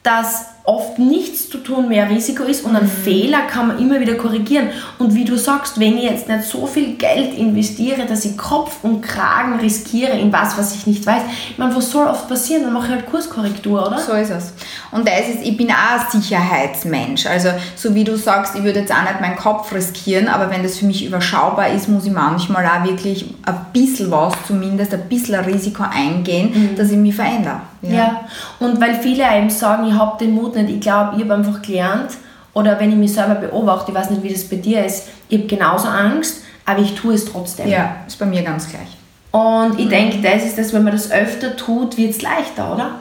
dass 0.04 0.55
oft 0.66 0.98
nichts 0.98 1.50
zu 1.50 1.60
tun 1.60 1.90
mehr 1.90 2.10
Risiko 2.10 2.44
ist 2.44 2.66
und 2.66 2.76
einen 2.76 2.86
mhm. 2.86 3.04
Fehler 3.04 3.42
kann 3.50 3.68
man 3.68 3.80
immer 3.80 4.00
wieder 4.00 4.16
korrigieren. 4.16 4.70
Und 4.98 5.14
wie 5.14 5.24
du 5.24 5.38
sagst, 5.38 5.80
wenn 5.80 5.98
ich 5.98 6.06
jetzt 6.06 6.28
nicht 6.28 6.44
so 6.44 6.66
viel 6.66 6.96
Geld 6.96 7.38
investiere, 7.38 8.06
dass 8.08 8.26
ich 8.26 8.36
Kopf 8.36 8.78
und 8.82 9.02
Kragen 9.02 9.60
riskiere 9.60 10.18
in 10.18 10.34
was, 10.34 10.58
was 10.58 10.76
ich 10.76 10.88
nicht 10.88 11.06
weiß, 11.06 11.22
ich 11.52 11.58
meine, 11.58 11.76
was 11.76 11.92
soll 11.92 12.08
oft 12.08 12.28
passieren? 12.28 12.64
Dann 12.64 12.74
mache 12.74 12.88
ich 12.88 12.92
halt 12.94 13.06
Kurskorrektur, 13.06 13.86
oder? 13.86 14.00
So 14.00 14.14
ist 14.14 14.32
es. 14.32 14.54
Und 14.92 15.08
das 15.08 15.30
ist, 15.30 15.44
ich 15.44 15.56
bin 15.56 15.70
auch 15.70 16.14
ein 16.14 16.22
Sicherheitsmensch. 16.22 17.28
Also 17.28 17.50
so 17.76 17.94
wie 17.94 18.04
du 18.04 18.18
sagst, 18.18 18.56
ich 18.56 18.64
würde 18.64 18.80
jetzt 18.80 18.92
auch 18.92 19.04
nicht 19.04 19.22
meinen 19.22 19.36
Kopf 19.36 19.72
riskieren, 19.72 20.28
aber 20.28 20.50
wenn 20.50 20.64
das 20.64 20.80
für 20.80 20.86
mich 20.86 21.06
überschaubar 21.06 21.70
ist, 21.70 21.88
muss 21.90 22.06
ich 22.06 22.12
manchmal 22.12 22.66
auch 22.66 22.84
wirklich 22.84 23.26
ein 23.44 23.66
bisschen 23.72 24.10
was, 24.10 24.34
zumindest 24.48 24.94
ein 24.94 25.08
bisschen 25.08 25.36
ein 25.36 25.46
Risiko 25.46 25.84
eingehen, 25.84 26.72
mhm. 26.72 26.76
dass 26.76 26.90
ich 26.90 26.98
mich 26.98 27.16
verändere. 27.16 27.62
Ja. 27.82 27.94
ja. 27.94 28.22
und 28.60 28.82
weil 28.82 28.96
viele 28.96 29.28
einem 29.28 29.50
sagen, 29.50 29.88
ich 29.88 29.94
habe 29.94 30.18
den 30.18 30.34
Mut 30.34 30.55
nicht, 30.56 30.70
ich 30.70 30.82
glaube, 30.82 31.16
ich 31.16 31.24
habe 31.24 31.36
einfach 31.36 31.62
gelernt, 31.62 32.12
oder 32.54 32.80
wenn 32.80 32.90
ich 32.90 32.96
mich 32.96 33.14
selber 33.14 33.36
beobachte, 33.36 33.92
ich 33.92 33.98
weiß 33.98 34.10
nicht, 34.12 34.24
wie 34.24 34.34
das 34.34 34.46
bei 34.46 34.56
dir 34.56 34.86
ist, 34.86 35.10
ich 35.28 35.40
habe 35.40 35.48
genauso 35.48 35.88
Angst, 35.90 36.42
aber 36.66 36.80
ich 36.80 36.96
tue 36.96 37.14
es 37.14 37.26
trotzdem. 37.26 37.68
Ja, 37.68 37.98
ist 38.08 38.18
bei 38.18 38.26
mir 38.26 38.42
ganz 38.44 38.70
gleich. 38.70 38.98
Und 39.32 39.78
ich 39.78 39.90
denke, 39.90 40.20
das 40.22 40.46
ist 40.46 40.58
das, 40.58 40.72
wenn 40.72 40.84
man 40.84 40.94
das 40.94 41.12
öfter 41.12 41.58
tut, 41.58 41.98
wird 41.98 42.12
es 42.12 42.22
leichter, 42.22 42.74
oder? 42.74 42.92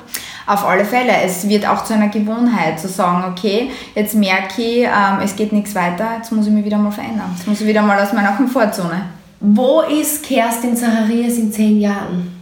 Auf 0.47 0.67
alle 0.67 0.85
Fälle. 0.85 1.13
Es 1.25 1.49
wird 1.49 1.67
auch 1.67 1.85
zu 1.85 1.95
einer 1.95 2.09
Gewohnheit, 2.09 2.81
zu 2.81 2.89
sagen, 2.89 3.25
okay, 3.31 3.71
jetzt 3.95 4.17
merke 4.17 4.61
ich, 4.61 4.85
ähm, 4.85 5.21
es 5.23 5.37
geht 5.37 5.53
nichts 5.53 5.75
weiter, 5.77 6.17
jetzt 6.17 6.33
muss 6.33 6.47
ich 6.47 6.53
mich 6.53 6.65
wieder 6.65 6.77
mal 6.77 6.91
verändern. 6.91 7.33
Jetzt 7.37 7.47
muss 7.47 7.61
ich 7.61 7.67
wieder 7.69 7.83
mal 7.83 8.03
aus 8.03 8.13
meiner 8.13 8.33
Komfortzone. 8.33 9.03
Wo 9.39 9.83
ist 9.83 10.25
Kerstin 10.25 10.77
Zacharias 10.77 11.39
in 11.39 11.53
zehn 11.53 11.81
Jahren? 11.81 12.35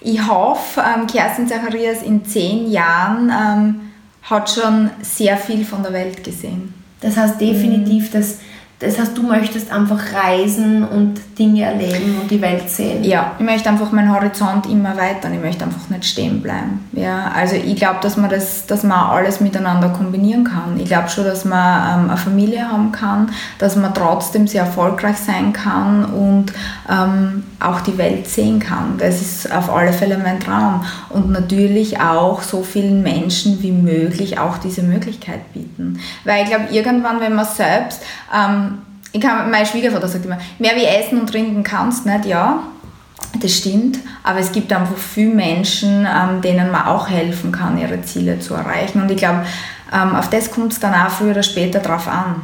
Ich 0.00 0.24
hoffe, 0.24 0.80
ähm, 0.80 1.08
Kerstin 1.08 1.48
Zacharias 1.48 2.02
in 2.02 2.24
zehn 2.24 2.70
Jahren 2.70 3.30
ähm, 3.30 3.80
hat 4.26 4.50
schon 4.50 4.90
sehr 5.02 5.36
viel 5.36 5.64
von 5.64 5.82
der 5.82 5.92
Welt 5.92 6.22
gesehen. 6.22 6.74
Das 7.00 7.16
heißt 7.16 7.40
definitiv, 7.40 8.08
mhm. 8.08 8.18
dass 8.18 8.38
das 8.78 8.98
heißt, 8.98 9.16
du 9.16 9.22
möchtest 9.22 9.72
einfach 9.72 10.00
reisen 10.12 10.84
und 10.84 11.18
Dinge 11.38 11.62
erleben 11.62 12.18
und 12.20 12.30
die 12.30 12.42
Welt 12.42 12.68
sehen. 12.68 13.02
Ja, 13.04 13.32
ich 13.38 13.44
möchte 13.44 13.70
einfach 13.70 13.90
meinen 13.90 14.12
Horizont 14.14 14.66
immer 14.66 14.94
weitern. 14.98 15.32
Ich 15.32 15.40
möchte 15.40 15.64
einfach 15.64 15.88
nicht 15.88 16.04
stehen 16.04 16.42
bleiben. 16.42 16.86
Ja, 16.92 17.32
also 17.34 17.56
ich 17.56 17.76
glaube, 17.76 18.00
dass 18.02 18.18
man 18.18 18.28
das, 18.28 18.66
dass 18.66 18.82
man 18.82 18.98
alles 18.98 19.40
miteinander 19.40 19.88
kombinieren 19.88 20.44
kann. 20.44 20.78
Ich 20.78 20.86
glaube 20.86 21.08
schon, 21.08 21.24
dass 21.24 21.46
man 21.46 22.02
ähm, 22.04 22.10
eine 22.10 22.18
Familie 22.18 22.70
haben 22.70 22.92
kann, 22.92 23.30
dass 23.58 23.76
man 23.76 23.94
trotzdem 23.94 24.46
sehr 24.46 24.64
erfolgreich 24.64 25.16
sein 25.16 25.54
kann 25.54 26.04
und 26.04 26.52
ähm, 26.90 27.44
auch 27.60 27.80
die 27.80 27.96
Welt 27.96 28.28
sehen 28.28 28.58
kann. 28.58 28.98
Das 28.98 29.22
ist 29.22 29.50
auf 29.50 29.74
alle 29.74 29.94
Fälle 29.94 30.18
mein 30.18 30.38
Traum. 30.38 30.84
Und 31.08 31.30
natürlich 31.30 31.98
auch 31.98 32.42
so 32.42 32.62
vielen 32.62 33.02
Menschen 33.02 33.62
wie 33.62 33.72
möglich 33.72 34.38
auch 34.38 34.58
diese 34.58 34.82
Möglichkeit 34.82 35.54
bieten. 35.54 35.98
Weil 36.24 36.44
ich 36.44 36.50
glaube, 36.50 36.66
irgendwann, 36.70 37.20
wenn 37.20 37.34
man 37.34 37.46
selbst 37.46 38.02
ähm, 38.34 38.75
ich 39.16 39.22
kann, 39.22 39.50
mein 39.50 39.64
Schwiegervater 39.64 40.08
sagt 40.08 40.26
immer, 40.26 40.38
mehr 40.58 40.76
wie 40.76 40.84
essen 40.84 41.20
und 41.20 41.30
trinken 41.30 41.62
kannst 41.62 42.04
nicht, 42.04 42.26
ja, 42.26 42.62
das 43.40 43.52
stimmt, 43.52 43.98
aber 44.22 44.40
es 44.40 44.52
gibt 44.52 44.72
einfach 44.72 44.96
viele 44.96 45.34
Menschen, 45.34 46.06
ähm, 46.06 46.42
denen 46.42 46.70
man 46.70 46.86
auch 46.86 47.08
helfen 47.08 47.50
kann, 47.50 47.78
ihre 47.78 48.02
Ziele 48.02 48.38
zu 48.40 48.54
erreichen. 48.54 49.00
Und 49.00 49.10
ich 49.10 49.16
glaube, 49.16 49.44
ähm, 49.92 50.14
auf 50.14 50.28
das 50.28 50.50
kommt 50.50 50.72
es 50.72 50.80
dann 50.80 50.94
auch 50.94 51.10
früher 51.10 51.30
oder 51.30 51.42
später 51.42 51.78
drauf 51.78 52.08
an. 52.08 52.42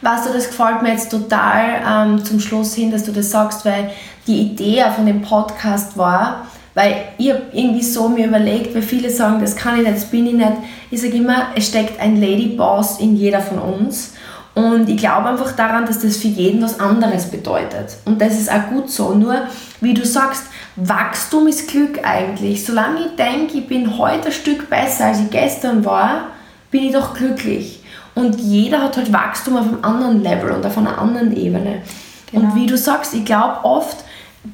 Weißt 0.00 0.26
du, 0.26 0.32
das 0.32 0.46
gefällt 0.48 0.82
mir 0.82 0.92
jetzt 0.92 1.10
total 1.10 1.82
ähm, 1.86 2.24
zum 2.24 2.40
Schluss 2.40 2.74
hin, 2.74 2.90
dass 2.90 3.04
du 3.04 3.12
das 3.12 3.30
sagst, 3.30 3.64
weil 3.64 3.90
die 4.26 4.40
Idee 4.40 4.84
von 4.94 5.04
dem 5.04 5.20
Podcast 5.20 5.98
war, 5.98 6.46
weil 6.74 6.96
ich 7.18 7.32
irgendwie 7.52 7.82
so 7.82 8.08
mir 8.08 8.26
überlegt, 8.26 8.74
weil 8.74 8.82
viele 8.82 9.10
sagen, 9.10 9.40
das 9.40 9.54
kann 9.54 9.76
ich 9.76 9.82
nicht, 9.82 9.96
das 9.96 10.06
bin 10.06 10.26
ich 10.26 10.34
nicht. 10.34 10.52
Ich 10.90 11.00
sage 11.00 11.16
immer, 11.16 11.48
es 11.54 11.66
steckt 11.66 12.00
ein 12.00 12.20
Ladyboss 12.20 13.00
in 13.00 13.16
jeder 13.16 13.40
von 13.40 13.58
uns. 13.58 14.14
Und 14.56 14.88
ich 14.88 14.96
glaube 14.96 15.28
einfach 15.28 15.52
daran, 15.52 15.84
dass 15.84 15.98
das 15.98 16.16
für 16.16 16.28
jeden 16.28 16.62
was 16.62 16.80
anderes 16.80 17.30
bedeutet. 17.30 17.98
Und 18.06 18.22
das 18.22 18.40
ist 18.40 18.50
auch 18.50 18.70
gut 18.70 18.90
so. 18.90 19.12
Nur, 19.12 19.42
wie 19.82 19.92
du 19.92 20.02
sagst, 20.02 20.44
Wachstum 20.76 21.46
ist 21.46 21.68
Glück 21.68 22.00
eigentlich. 22.02 22.64
Solange 22.64 23.00
ich 23.00 23.16
denke, 23.16 23.58
ich 23.58 23.68
bin 23.68 23.98
heute 23.98 24.28
ein 24.28 24.32
Stück 24.32 24.70
besser, 24.70 25.08
als 25.08 25.20
ich 25.20 25.28
gestern 25.28 25.84
war, 25.84 26.28
bin 26.70 26.84
ich 26.84 26.92
doch 26.94 27.12
glücklich. 27.12 27.82
Und 28.14 28.40
jeder 28.40 28.82
hat 28.82 28.96
halt 28.96 29.12
Wachstum 29.12 29.58
auf 29.58 29.68
einem 29.68 29.84
anderen 29.84 30.22
Level 30.22 30.50
und 30.52 30.64
auf 30.64 30.78
einer 30.78 30.96
anderen 30.96 31.36
Ebene. 31.36 31.82
Genau. 32.30 32.46
Und 32.46 32.54
wie 32.54 32.64
du 32.64 32.78
sagst, 32.78 33.12
ich 33.12 33.26
glaube 33.26 33.62
oft, 33.62 33.98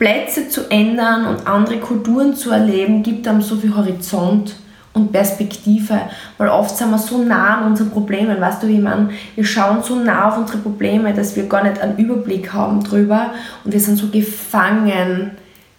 Plätze 0.01 0.49
zu 0.49 0.69
ändern 0.69 1.29
und 1.29 1.47
andere 1.47 1.79
Kulturen 1.79 2.35
zu 2.35 2.51
erleben, 2.51 3.05
gibt 3.05 3.29
einem 3.29 3.41
so 3.41 3.55
viel 3.55 3.77
Horizont 3.77 4.57
und 4.95 5.13
Perspektive, 5.13 6.01
weil 6.37 6.49
oft 6.49 6.77
sind 6.77 6.91
wir 6.91 6.99
so 6.99 7.19
nah 7.19 7.59
an 7.59 7.71
unseren 7.71 7.91
Problemen, 7.91 8.41
weißt 8.41 8.63
du, 8.63 8.69
wie 8.69 8.79
man, 8.79 9.11
wir 9.35 9.45
schauen 9.45 9.83
so 9.83 9.95
nah 9.95 10.29
auf 10.29 10.39
unsere 10.39 10.59
Probleme, 10.59 11.15
dass 11.15 11.35
wir 11.35 11.45
gar 11.45 11.65
nicht 11.65 11.81
einen 11.81 11.97
Überblick 11.97 12.53
haben 12.53 12.83
drüber 12.85 13.31
und 13.65 13.73
wir 13.73 13.81
sind 13.81 13.97
so 13.97 14.09
gefangen 14.09 15.33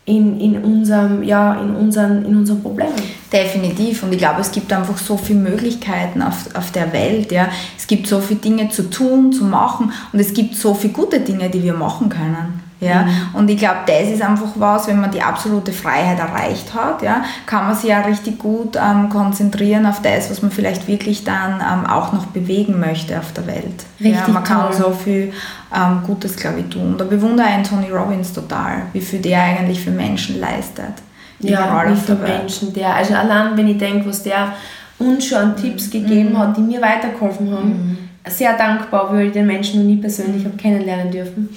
in, 0.06 0.40
in, 0.40 0.62
unserem, 0.64 1.24
ja, 1.24 1.54
in, 1.62 1.76
unseren, 1.76 2.26
in 2.26 2.36
unseren 2.36 2.62
Problemen. 2.62 2.94
Definitiv. 3.32 4.04
Und 4.04 4.12
ich 4.12 4.18
glaube, 4.18 4.42
es 4.42 4.52
gibt 4.52 4.72
einfach 4.74 4.98
so 4.98 5.16
viele 5.16 5.40
Möglichkeiten 5.40 6.22
auf, 6.22 6.54
auf 6.56 6.72
der 6.72 6.92
Welt. 6.92 7.32
Ja. 7.32 7.48
Es 7.78 7.88
gibt 7.88 8.08
so 8.08 8.20
viele 8.20 8.42
Dinge 8.42 8.70
zu 8.70 8.90
tun, 8.90 9.32
zu 9.32 9.46
machen 9.46 9.94
und 10.12 10.20
es 10.20 10.34
gibt 10.34 10.56
so 10.56 10.74
viele 10.74 10.94
gute 10.94 11.22
Dinge, 11.22 11.50
die 11.50 11.64
wir 11.64 11.74
machen 11.74 12.10
können. 12.10 12.63
Ja? 12.84 13.04
Mhm. 13.04 13.12
Und 13.34 13.50
ich 13.50 13.58
glaube, 13.58 13.80
das 13.86 14.10
ist 14.10 14.22
einfach 14.22 14.50
was, 14.56 14.88
wenn 14.88 15.00
man 15.00 15.12
die 15.12 15.22
absolute 15.22 15.72
Freiheit 15.72 16.20
erreicht 16.20 16.74
hat, 16.74 17.02
ja, 17.02 17.24
kann 17.46 17.68
man 17.68 17.76
sich 17.76 17.90
ja 17.90 18.02
richtig 18.02 18.40
gut 18.40 18.76
ähm, 18.76 19.10
konzentrieren 19.10 19.86
auf 19.86 20.02
das, 20.02 20.30
was 20.30 20.42
man 20.42 20.52
vielleicht 20.52 20.88
wirklich 20.88 21.24
dann 21.24 21.62
ähm, 21.62 21.86
auch 21.86 22.14
noch 22.14 22.28
bewegen 22.28 22.80
möchte 22.80 23.18
auf 23.18 23.32
der 23.34 23.48
Welt. 23.48 23.86
Richtig 24.00 24.28
ja, 24.28 24.34
man 24.34 24.44
kann 24.44 24.68
toll. 24.68 24.74
so 24.74 24.92
viel 24.92 25.34
ähm, 25.76 26.02
Gutes, 26.06 26.36
glaube 26.36 26.60
ich, 26.60 26.70
tun. 26.70 26.96
Da 26.98 27.06
bewundere 27.06 27.48
ich 27.60 27.68
Tony 27.68 27.90
Robbins 27.90 28.34
total, 28.34 28.84
wie 28.94 29.02
viel 29.02 29.22
der 29.22 29.42
eigentlich 29.42 29.80
für 29.80 29.92
Menschen 29.92 30.40
leistet. 30.40 30.94
Ja, 31.40 31.84
wie 31.88 31.96
viele 31.96 32.18
Menschen 32.20 32.74
der, 32.74 32.96
also 32.96 33.16
allein 33.16 33.58
wenn 33.58 33.68
ich 33.68 33.78
denke, 33.78 34.08
was 34.08 34.24
der 34.24 34.54
uns 35.00 35.26
schon 35.26 35.38
an 35.38 35.56
Tipps 35.58 35.90
gegeben 35.90 36.34
mhm. 36.34 36.38
hat, 36.38 36.58
die 36.58 36.62
mir 36.62 36.82
weitergeholfen 36.82 37.52
haben, 37.52 37.70
mhm. 37.70 37.98
sehr 38.30 38.56
dankbar, 38.58 39.12
weil 39.12 39.28
ich 39.28 39.34
den 39.34 39.48
Menschen 39.48 39.82
noch 39.82 39.88
nie 39.88 39.98
persönlich 39.98 40.46
habe 40.46 40.56
kennenlernen 40.58 41.12
dürfen. 41.12 41.50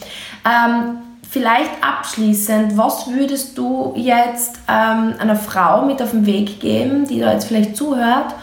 Ähm, 0.45 0.99
Vielleicht 1.31 1.83
abschließend, 1.83 2.77
was 2.77 3.09
würdest 3.09 3.59
du 3.59 3.93
jetzt 3.97 4.57
ähm, 4.69 5.15
einer 5.19 5.37
Frau 5.37 5.85
mit 5.85 6.01
auf 6.01 6.13
den 6.13 6.25
Weg 6.25 6.61
geben, 6.61 7.07
die 7.07 7.21
da 7.21 7.33
jetzt 7.33 7.47
vielleicht 7.47 7.77
zuhört 7.77 8.35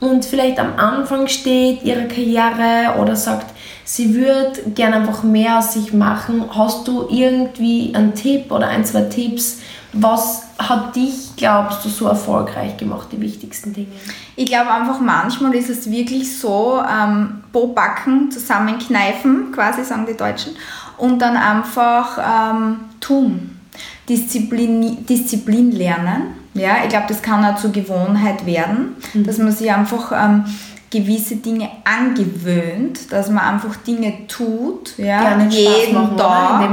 und 0.00 0.24
vielleicht 0.24 0.58
am 0.58 0.76
Anfang 0.76 1.28
steht 1.28 1.84
ihrer 1.84 2.06
Karriere 2.06 3.00
oder 3.00 3.14
sagt, 3.14 3.54
sie 3.84 4.14
würde 4.14 4.70
gerne 4.74 4.96
einfach 4.96 5.22
mehr 5.22 5.58
aus 5.58 5.74
sich 5.74 5.92
machen? 5.92 6.44
Hast 6.52 6.88
du 6.88 7.06
irgendwie 7.08 7.94
einen 7.94 8.14
Tipp 8.14 8.50
oder 8.50 8.68
ein, 8.68 8.84
zwei 8.84 9.02
Tipps? 9.02 9.60
Was 9.92 10.42
hat 10.58 10.96
dich, 10.96 11.36
glaubst 11.36 11.84
du, 11.84 11.88
so 11.88 12.06
erfolgreich 12.06 12.76
gemacht, 12.78 13.08
die 13.12 13.20
wichtigsten 13.20 13.72
Dinge? 13.72 13.88
Ich 14.36 14.46
glaube 14.46 14.70
einfach, 14.70 15.00
manchmal 15.00 15.54
ist 15.54 15.70
es 15.70 15.90
wirklich 15.90 16.38
so, 16.38 16.82
ähm, 16.82 17.44
Bobacken 17.52 18.30
zusammenkneifen, 18.30 19.52
quasi 19.52 19.84
sagen 19.84 20.06
die 20.06 20.16
Deutschen, 20.16 20.56
und 21.02 21.18
dann 21.18 21.36
einfach 21.36 22.16
ähm, 22.18 22.76
tun. 23.00 23.58
Disziplin, 24.08 25.04
Disziplin 25.04 25.72
lernen. 25.72 26.34
Ja, 26.54 26.76
ich 26.84 26.90
glaube, 26.90 27.06
das 27.08 27.20
kann 27.20 27.44
auch 27.44 27.56
zur 27.56 27.72
Gewohnheit 27.72 28.46
werden, 28.46 28.94
mhm. 29.12 29.24
dass 29.24 29.38
man 29.38 29.50
sich 29.50 29.72
einfach 29.72 30.12
ähm, 30.12 30.44
gewisse 30.90 31.36
Dinge 31.36 31.70
angewöhnt, 31.84 33.10
dass 33.10 33.30
man 33.30 33.54
einfach 33.54 33.74
Dinge 33.76 34.28
tut, 34.28 34.96
ja, 34.96 35.40
jeden 35.48 35.94
machen, 35.94 36.16
Tag, 36.16 36.70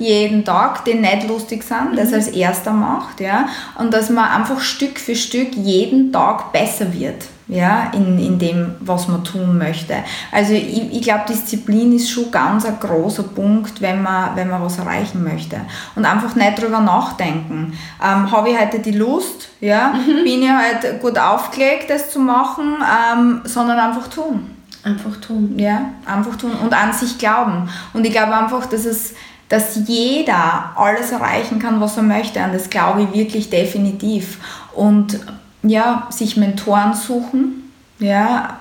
jeden 0.00 0.44
Tag, 0.44 0.84
die 0.84 0.94
nicht 0.94 1.28
lustig 1.28 1.62
sind, 1.62 1.92
mhm. 1.92 1.96
das 1.96 2.12
als 2.12 2.28
erster 2.28 2.72
macht, 2.72 3.20
ja, 3.20 3.48
und 3.78 3.94
dass 3.94 4.10
man 4.10 4.28
einfach 4.28 4.60
Stück 4.60 4.98
für 4.98 5.14
Stück 5.14 5.54
jeden 5.54 6.10
Tag 6.12 6.50
besser 6.50 6.92
wird 6.92 7.26
ja, 7.48 7.90
in, 7.94 8.18
in 8.18 8.38
dem, 8.38 8.74
was 8.80 9.08
man 9.08 9.24
tun 9.24 9.56
möchte. 9.56 9.94
Also 10.30 10.52
ich, 10.52 10.92
ich 10.92 11.02
glaube, 11.02 11.24
Disziplin 11.28 11.96
ist 11.96 12.10
schon 12.10 12.30
ganz 12.30 12.66
ein 12.66 12.78
großer 12.78 13.22
Punkt, 13.22 13.80
wenn 13.80 14.02
man, 14.02 14.36
wenn 14.36 14.50
man 14.50 14.62
was 14.62 14.78
erreichen 14.78 15.24
möchte. 15.24 15.56
Und 15.96 16.04
einfach 16.04 16.34
nicht 16.34 16.60
drüber 16.60 16.80
nachdenken. 16.80 17.72
Ähm, 18.04 18.30
Habe 18.30 18.50
ich 18.50 18.60
heute 18.60 18.80
die 18.80 18.92
Lust? 18.92 19.48
Ja? 19.60 19.94
Mhm. 19.94 20.24
Bin 20.24 20.42
ich 20.42 20.50
halt 20.50 21.00
gut 21.00 21.18
aufgelegt, 21.18 21.88
das 21.88 22.10
zu 22.10 22.20
machen? 22.20 22.76
Ähm, 22.82 23.40
sondern 23.44 23.78
einfach 23.78 24.08
tun. 24.08 24.50
Einfach 24.84 25.16
tun. 25.16 25.54
Ja, 25.58 25.90
einfach 26.06 26.36
tun 26.36 26.52
und 26.52 26.72
an 26.72 26.92
sich 26.92 27.18
glauben. 27.18 27.68
Und 27.94 28.04
ich 28.06 28.12
glaube 28.12 28.36
einfach, 28.36 28.66
dass 28.66 28.84
es 28.84 29.14
dass 29.48 29.80
jeder 29.86 30.72
alles 30.76 31.10
erreichen 31.10 31.58
kann, 31.58 31.80
was 31.80 31.96
er 31.96 32.02
möchte. 32.02 32.38
Und 32.44 32.52
das 32.52 32.68
glaube 32.68 33.04
ich 33.04 33.18
wirklich 33.18 33.48
definitiv. 33.48 34.38
Und 34.74 35.18
ja, 35.62 36.06
sich 36.10 36.36
Mentoren 36.36 36.94
suchen, 36.94 37.72
ja, 37.98 38.58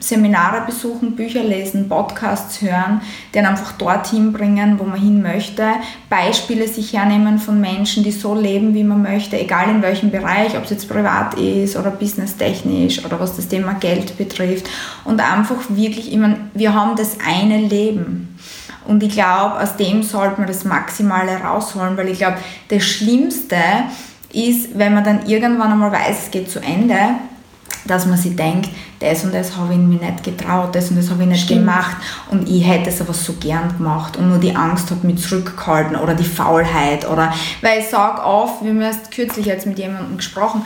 Seminare 0.00 0.64
besuchen, 0.64 1.16
Bücher 1.16 1.42
lesen, 1.42 1.88
Podcasts 1.88 2.62
hören, 2.62 3.00
die 3.34 3.40
einfach 3.40 3.72
dorthin 3.72 4.32
bringen, 4.32 4.78
wo 4.78 4.84
man 4.84 5.00
hin 5.00 5.22
möchte, 5.22 5.66
Beispiele 6.08 6.68
sich 6.68 6.92
hernehmen 6.92 7.40
von 7.40 7.60
Menschen, 7.60 8.04
die 8.04 8.12
so 8.12 8.32
leben, 8.34 8.74
wie 8.74 8.84
man 8.84 9.02
möchte, 9.02 9.36
egal 9.36 9.68
in 9.68 9.82
welchem 9.82 10.12
Bereich, 10.12 10.56
ob 10.56 10.64
es 10.64 10.70
jetzt 10.70 10.88
privat 10.88 11.34
ist 11.34 11.76
oder 11.76 11.90
businesstechnisch 11.90 13.04
oder 13.04 13.18
was 13.18 13.34
das 13.34 13.48
Thema 13.48 13.74
Geld 13.74 14.16
betrifft 14.16 14.68
und 15.04 15.20
einfach 15.20 15.56
wirklich 15.68 16.12
immer, 16.12 16.36
wir 16.54 16.74
haben 16.74 16.94
das 16.94 17.16
eine 17.26 17.58
Leben. 17.58 18.38
Und 18.86 19.02
ich 19.02 19.12
glaube, 19.12 19.60
aus 19.60 19.76
dem 19.76 20.04
sollte 20.04 20.38
man 20.38 20.46
das 20.46 20.64
Maximale 20.64 21.38
rausholen, 21.42 21.96
weil 21.96 22.08
ich 22.08 22.18
glaube, 22.18 22.38
das 22.68 22.84
Schlimmste 22.84 23.56
ist, 24.32 24.78
wenn 24.78 24.94
man 24.94 25.04
dann 25.04 25.26
irgendwann 25.26 25.72
einmal 25.72 25.92
weiß, 25.92 26.24
es 26.24 26.30
geht 26.30 26.50
zu 26.50 26.60
Ende, 26.60 26.98
dass 27.86 28.06
man 28.06 28.18
sich 28.18 28.36
denkt, 28.36 28.68
das 29.00 29.24
und 29.24 29.34
das 29.34 29.56
habe 29.56 29.72
ich 29.72 29.78
mir 29.78 30.00
nicht 30.00 30.24
getraut, 30.24 30.74
das 30.74 30.90
und 30.90 30.96
das 30.96 31.10
habe 31.10 31.22
ich 31.22 31.28
nicht 31.28 31.44
Stimmt. 31.44 31.60
gemacht 31.60 31.96
und 32.30 32.48
ich 32.48 32.66
hätte 32.66 32.90
es 32.90 33.00
aber 33.00 33.14
so 33.14 33.34
gern 33.34 33.76
gemacht 33.76 34.16
und 34.16 34.28
nur 34.28 34.38
die 34.38 34.54
Angst 34.54 34.90
hat 34.90 35.04
mich 35.04 35.22
zurückgehalten 35.22 35.96
oder 35.96 36.14
die 36.14 36.24
Faulheit 36.24 37.08
oder, 37.08 37.32
weil 37.62 37.80
ich 37.80 37.88
sage 37.88 38.22
oft, 38.22 38.62
wir 38.62 38.70
haben 38.70 38.80
erst 38.80 39.10
kürzlich 39.10 39.46
jetzt 39.46 39.66
mit 39.66 39.78
jemandem 39.78 40.16
gesprochen, 40.16 40.64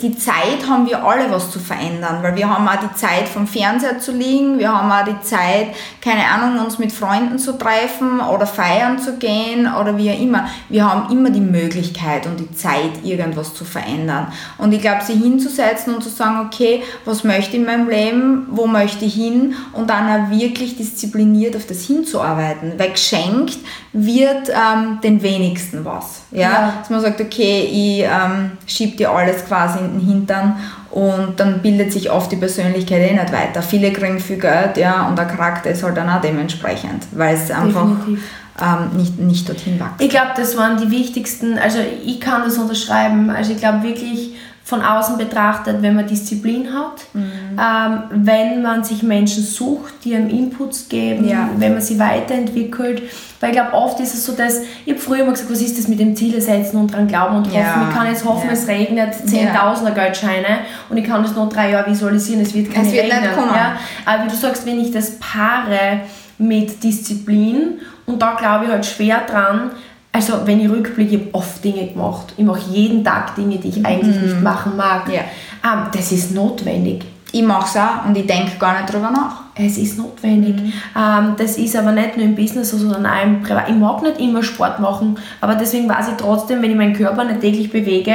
die 0.00 0.16
Zeit 0.16 0.68
haben 0.68 0.86
wir 0.86 1.04
alle 1.04 1.28
was 1.32 1.50
zu 1.50 1.58
verändern, 1.58 2.22
weil 2.22 2.36
wir 2.36 2.48
haben 2.48 2.68
auch 2.68 2.76
die 2.76 2.94
Zeit 2.94 3.28
vom 3.28 3.48
Fernseher 3.48 3.98
zu 3.98 4.12
liegen, 4.12 4.60
wir 4.60 4.72
haben 4.72 4.92
auch 4.92 5.04
die 5.04 5.20
Zeit, 5.26 5.74
keine 6.00 6.24
Ahnung, 6.24 6.64
uns 6.64 6.78
mit 6.78 6.92
Freunden 6.92 7.36
zu 7.36 7.58
treffen 7.58 8.20
oder 8.20 8.46
feiern 8.46 9.00
zu 9.00 9.16
gehen 9.16 9.68
oder 9.74 9.98
wie 9.98 10.10
auch 10.12 10.20
immer. 10.20 10.46
Wir 10.68 10.88
haben 10.88 11.10
immer 11.10 11.30
die 11.30 11.40
Möglichkeit 11.40 12.26
und 12.26 12.38
die 12.38 12.52
Zeit, 12.52 13.02
irgendwas 13.02 13.54
zu 13.54 13.64
verändern. 13.64 14.32
Und 14.56 14.72
ich 14.72 14.80
glaube, 14.80 15.02
sie 15.04 15.14
hinzusetzen 15.14 15.94
und 15.94 16.02
zu 16.02 16.10
sagen, 16.10 16.46
okay, 16.46 16.84
was 17.04 17.24
möchte 17.24 17.56
ich 17.56 17.66
meinem 17.72 17.88
Leben, 17.88 18.46
wo 18.50 18.66
möchte 18.66 19.04
ich 19.04 19.14
hin 19.14 19.54
und 19.72 19.90
dann 19.90 20.08
auch 20.08 20.30
wirklich 20.30 20.76
diszipliniert 20.76 21.56
auf 21.56 21.66
das 21.66 21.82
hinzuarbeiten, 21.82 22.74
weil 22.78 22.90
geschenkt 22.90 23.58
wird 23.92 24.48
ähm, 24.48 24.98
den 25.02 25.22
wenigsten 25.22 25.84
was. 25.84 26.22
Ja? 26.30 26.40
ja? 26.40 26.74
Dass 26.78 26.90
man 26.90 27.00
sagt, 27.00 27.20
okay, 27.20 27.68
ich 27.70 28.02
ähm, 28.02 28.52
schiebe 28.66 28.96
dir 28.96 29.10
alles 29.10 29.44
quasi 29.46 29.78
in 29.78 29.98
den 29.98 30.06
Hintern 30.06 30.56
und 30.90 31.40
dann 31.40 31.60
bildet 31.60 31.92
sich 31.92 32.10
oft 32.10 32.30
die 32.30 32.36
Persönlichkeit 32.36 33.10
eh 33.10 33.12
nicht 33.14 33.32
weiter. 33.32 33.62
Viele 33.62 33.92
kriegen 33.92 34.20
viel 34.20 34.38
Geld 34.38 34.76
ja, 34.76 35.08
und 35.08 35.16
der 35.16 35.24
Charakter 35.24 35.70
ist 35.70 35.82
halt 35.82 35.96
dann 35.96 36.08
auch 36.08 36.20
dementsprechend, 36.20 37.06
weil 37.12 37.34
es 37.34 37.50
einfach 37.50 37.86
ähm, 38.60 38.96
nicht, 38.96 39.18
nicht 39.18 39.48
dorthin 39.48 39.80
wächst. 39.80 40.00
Ich 40.00 40.10
glaube, 40.10 40.32
das 40.36 40.56
waren 40.56 40.76
die 40.76 40.90
wichtigsten, 40.90 41.58
also 41.58 41.78
ich 42.04 42.20
kann 42.20 42.42
das 42.42 42.58
unterschreiben, 42.58 43.30
also 43.30 43.52
ich 43.52 43.58
glaube 43.58 43.82
wirklich, 43.82 44.34
von 44.64 44.80
außen 44.80 45.18
betrachtet, 45.18 45.82
wenn 45.82 45.96
man 45.96 46.06
Disziplin 46.06 46.72
hat, 46.72 47.02
mhm. 47.14 47.58
ähm, 47.58 48.02
wenn 48.10 48.62
man 48.62 48.84
sich 48.84 49.02
Menschen 49.02 49.42
sucht, 49.42 49.92
die 50.04 50.14
einem 50.14 50.30
Inputs 50.30 50.88
geben, 50.88 51.28
ja. 51.28 51.48
wenn 51.56 51.72
man 51.72 51.82
sie 51.82 51.98
weiterentwickelt. 51.98 53.02
Weil 53.40 53.50
ich 53.50 53.56
glaube, 53.56 53.74
oft 53.74 53.98
ist 53.98 54.14
es 54.14 54.24
so, 54.24 54.32
dass, 54.32 54.60
ich 54.86 54.92
habe 54.92 55.00
früher 55.00 55.22
immer 55.22 55.32
gesagt, 55.32 55.50
was 55.50 55.60
ist 55.60 55.76
das 55.78 55.88
mit 55.88 55.98
dem 55.98 56.14
Ziele 56.14 56.40
setzen 56.40 56.76
und 56.76 56.94
dran 56.94 57.08
glauben 57.08 57.36
und 57.36 57.46
hoffen. 57.48 57.58
Ja. 57.58 57.88
Ich 57.88 57.94
kann 57.94 58.06
jetzt 58.06 58.24
hoffen, 58.24 58.46
ja. 58.46 58.52
es 58.52 58.68
regnet 58.68 59.14
10.000er 59.14 59.90
Geldscheine 59.90 60.60
und 60.88 60.96
ich 60.96 61.04
kann 61.04 61.24
das 61.24 61.34
noch 61.34 61.48
drei 61.48 61.72
Jahre 61.72 61.90
visualisieren, 61.90 62.42
es 62.42 62.54
wird. 62.54 62.68
Nicht 62.68 63.34
kommen. 63.34 63.54
Ja? 63.54 63.76
Aber 64.04 64.24
wie 64.24 64.28
du 64.28 64.36
sagst, 64.36 64.64
wenn 64.64 64.80
ich 64.80 64.92
das 64.92 65.18
paare 65.18 66.02
mit 66.38 66.82
Disziplin 66.84 67.80
und 68.06 68.22
da 68.22 68.34
glaube 68.34 68.66
ich 68.66 68.70
halt 68.70 68.86
schwer 68.86 69.22
dran, 69.28 69.72
also 70.12 70.46
wenn 70.46 70.60
ich 70.60 70.68
rückblicke, 70.68 71.14
ich 71.16 71.20
habe 71.20 71.34
oft 71.34 71.64
Dinge 71.64 71.86
gemacht. 71.86 72.34
Ich 72.36 72.44
mache 72.44 72.70
jeden 72.70 73.02
Tag 73.02 73.34
Dinge, 73.34 73.56
die 73.56 73.68
ich 73.68 73.84
eigentlich 73.84 74.16
mhm. 74.16 74.22
nicht 74.22 74.42
machen 74.42 74.76
mag. 74.76 75.08
Ja. 75.08 75.22
Ähm, 75.64 75.86
das 75.92 76.12
ist 76.12 76.34
notwendig. 76.34 77.04
Ich 77.34 77.42
mache 77.42 77.66
es 77.66 77.76
auch 77.76 78.06
und 78.06 78.16
ich 78.16 78.26
denke 78.26 78.58
gar 78.58 78.78
nicht 78.78 78.92
darüber 78.92 79.10
nach. 79.10 79.40
Es 79.54 79.78
ist 79.78 79.96
notwendig. 79.96 80.54
Mhm. 80.56 80.72
Ähm, 80.94 81.34
das 81.38 81.56
ist 81.56 81.74
aber 81.74 81.92
nicht 81.92 82.18
nur 82.18 82.26
im 82.26 82.34
Business, 82.34 82.70
sondern 82.70 83.06
auch 83.06 83.22
im 83.22 83.42
Privat. 83.42 83.70
Ich 83.70 83.74
mag 83.74 84.02
nicht 84.02 84.20
immer 84.20 84.42
Sport 84.42 84.80
machen, 84.80 85.18
aber 85.40 85.54
deswegen 85.54 85.88
weiß 85.88 86.08
ich 86.08 86.14
trotzdem, 86.18 86.60
wenn 86.60 86.70
ich 86.70 86.76
meinen 86.76 86.94
Körper 86.94 87.24
nicht 87.24 87.40
täglich 87.40 87.72
bewege, 87.72 88.14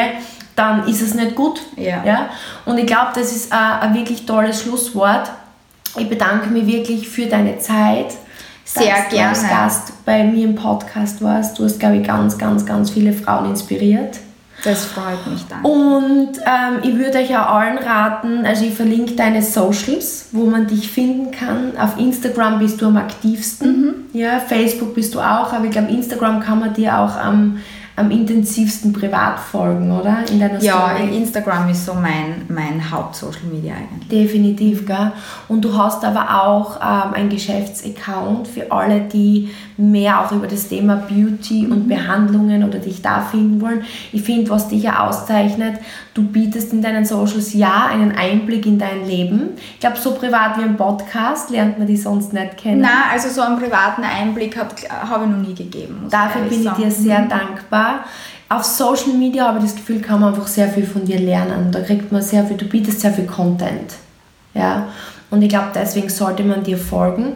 dann 0.56 0.88
ist 0.88 1.02
es 1.02 1.16
nicht 1.16 1.34
gut. 1.34 1.62
Ja. 1.76 2.04
Ja? 2.06 2.30
Und 2.66 2.78
ich 2.78 2.86
glaube, 2.86 3.10
das 3.16 3.36
ist 3.36 3.52
ein, 3.52 3.80
ein 3.82 3.94
wirklich 3.96 4.26
tolles 4.28 4.62
Schlusswort. 4.62 5.32
Ich 5.98 6.08
bedanke 6.08 6.50
mich 6.50 6.68
wirklich 6.68 7.10
für 7.10 7.26
deine 7.26 7.58
Zeit 7.58 8.14
sehr 8.68 8.96
dass 8.96 9.10
gerne. 9.10 9.34
du 9.34 9.40
als 9.40 9.50
Gast 9.50 10.06
bei 10.06 10.24
mir 10.24 10.46
im 10.46 10.56
Podcast 10.56 11.22
warst. 11.22 11.58
Du 11.58 11.64
hast, 11.64 11.80
glaube 11.80 11.98
ich, 11.98 12.08
ganz, 12.08 12.38
ganz, 12.38 12.66
ganz 12.66 12.90
viele 12.90 13.14
Frauen 13.14 13.50
inspiriert. 13.50 14.20
Das 14.64 14.86
freut 14.86 15.26
mich 15.28 15.46
dann. 15.48 15.64
Und 15.64 16.32
ähm, 16.38 16.80
ich 16.82 16.98
würde 16.98 17.20
euch 17.20 17.36
auch 17.38 17.54
allen 17.54 17.78
raten, 17.78 18.44
also 18.46 18.66
ich 18.66 18.74
verlinke 18.74 19.14
deine 19.14 19.44
Socials, 19.44 20.30
wo 20.32 20.46
man 20.46 20.66
dich 20.66 20.92
finden 20.92 21.32
kann. 21.32 21.78
Auf 21.78 22.00
Instagram 22.00 22.60
bist 22.60 22.82
du 22.82 22.88
am 22.88 22.98
aktivsten. 22.98 23.82
Mhm. 23.82 23.94
Ja, 24.14 24.40
Facebook 24.40 24.96
bist 24.96 25.14
du 25.14 25.20
auch, 25.20 25.54
aber 25.54 25.66
ich 25.66 25.72
glaube, 25.72 25.92
Instagram 25.92 26.40
kann 26.40 26.60
man 26.60 26.74
dir 26.74 26.98
auch 26.98 27.16
am, 27.16 27.60
am 27.98 28.12
intensivsten 28.12 28.94
privat 28.94 29.40
folgen, 29.40 29.92
oder? 29.92 30.20
In 30.32 30.40
deiner 30.40 30.62
ja, 30.62 30.92
Story. 30.96 31.18
Instagram 31.18 31.70
ist 31.70 31.84
so 31.84 31.96
mein, 31.96 32.46
mein 32.48 32.92
Haupt-Social 32.92 33.46
Media 33.52 33.74
eigentlich. 33.74 34.08
Definitiv, 34.08 34.86
gell? 34.86 35.12
Und 35.48 35.66
du 35.66 35.76
hast 35.76 36.06
aber 36.06 36.44
auch 36.44 36.76
ähm, 36.76 37.16
ein 37.16 37.30
Geschäftsaccount 37.30 38.48
für 38.48 38.72
alle, 38.72 39.02
die 39.02 39.50
mehr 39.78 40.22
auch 40.22 40.32
über 40.32 40.46
das 40.46 40.68
Thema 40.68 40.96
Beauty 40.96 41.66
und 41.66 41.86
mhm. 41.86 41.90
Behandlungen 41.90 42.64
oder 42.64 42.78
dich 42.78 43.02
da 43.02 43.22
finden 43.22 43.62
wollen. 43.62 43.84
Ich 44.12 44.22
finde, 44.22 44.52
was 44.52 44.68
dich 44.68 44.84
ja 44.84 45.08
auszeichnet, 45.08 45.80
du 46.14 46.22
bietest 46.22 46.74
in 46.74 46.84
deinen 46.84 47.04
Socials 47.04 47.56
ja 47.56 47.88
einen 47.88 48.12
Einblick 48.12 48.68
in 48.68 48.78
dein 48.78 49.08
Leben. 49.08 49.50
Ich 49.74 49.80
glaube, 49.80 49.98
so 49.98 50.12
privat 50.14 50.60
wie 50.60 50.64
ein 50.64 50.78
Podcast 50.78 51.50
lernt 51.50 51.80
man 51.80 51.88
die 51.88 51.98
sonst 51.98 52.32
nicht 52.32 52.58
kennen. 52.58 52.82
Nein, 52.82 52.92
also 53.12 53.30
so 53.30 53.42
einen 53.42 53.58
privaten 53.58 54.04
Einblick 54.04 54.56
habe 54.56 54.76
ich 54.76 54.88
noch 54.88 55.48
nie 55.48 55.56
gegeben. 55.56 56.08
Dafür 56.12 56.44
bin 56.44 56.64
ich 56.64 56.72
dir 56.74 56.92
sehr 56.92 57.22
mhm. 57.22 57.30
dankbar. 57.30 57.87
Auf 58.50 58.64
Social 58.64 59.14
Media 59.18 59.48
habe 59.48 59.60
ich 59.60 59.66
das 59.66 59.76
Gefühl, 59.76 60.00
kann 60.00 60.22
man 60.22 60.34
einfach 60.34 60.48
sehr 60.48 60.70
viel 60.70 60.86
von 60.86 61.04
dir 61.04 61.20
lernen. 61.20 61.72
Da 61.72 61.82
kriegt 61.82 62.12
man 62.12 62.22
sehr 62.22 62.46
viel, 62.46 62.56
du 62.56 62.66
bietest 62.66 63.02
sehr 63.02 63.12
viel 63.12 63.26
Content. 63.26 63.94
Ja? 64.54 64.88
Und 65.30 65.42
ich 65.42 65.50
glaube, 65.50 65.68
deswegen 65.76 66.10
sollte 66.10 66.44
man 66.44 66.64
dir 66.64 66.78
folgen. 66.78 67.34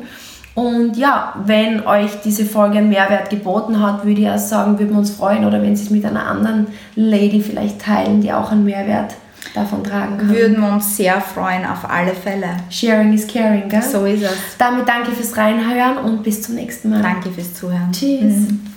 Und 0.53 0.97
ja, 0.97 1.33
wenn 1.45 1.85
euch 1.85 2.21
diese 2.23 2.45
Folge 2.45 2.79
einen 2.79 2.89
Mehrwert 2.89 3.29
geboten 3.29 3.81
hat, 3.81 4.05
würde 4.05 4.21
ich 4.21 4.29
auch 4.29 4.37
sagen, 4.37 4.77
würden 4.79 4.91
wir 4.91 4.99
uns 4.99 5.11
freuen 5.11 5.45
oder 5.45 5.61
wenn 5.61 5.75
Sie 5.75 5.85
es 5.85 5.89
mit 5.89 6.05
einer 6.05 6.25
anderen 6.25 6.67
Lady 6.95 7.41
vielleicht 7.41 7.81
teilen, 7.81 8.21
die 8.21 8.33
auch 8.33 8.51
einen 8.51 8.65
Mehrwert 8.65 9.15
davon 9.55 9.83
tragen 9.83 10.17
kann. 10.17 10.29
Würden 10.29 10.59
wir 10.59 10.73
uns 10.73 10.97
sehr 10.97 11.19
freuen, 11.21 11.65
auf 11.65 11.89
alle 11.89 12.13
Fälle. 12.13 12.47
Sharing 12.69 13.13
is 13.13 13.27
caring, 13.27 13.69
gell? 13.69 13.81
So 13.81 14.05
ist 14.05 14.23
es. 14.23 14.57
Damit 14.57 14.87
danke 14.87 15.11
fürs 15.11 15.35
Reinhören 15.37 15.97
und 15.97 16.23
bis 16.23 16.41
zum 16.41 16.55
nächsten 16.55 16.89
Mal. 16.89 17.01
Danke 17.01 17.31
fürs 17.31 17.53
Zuhören. 17.53 17.91
Tschüss. 17.91 18.49
Mhm. 18.49 18.71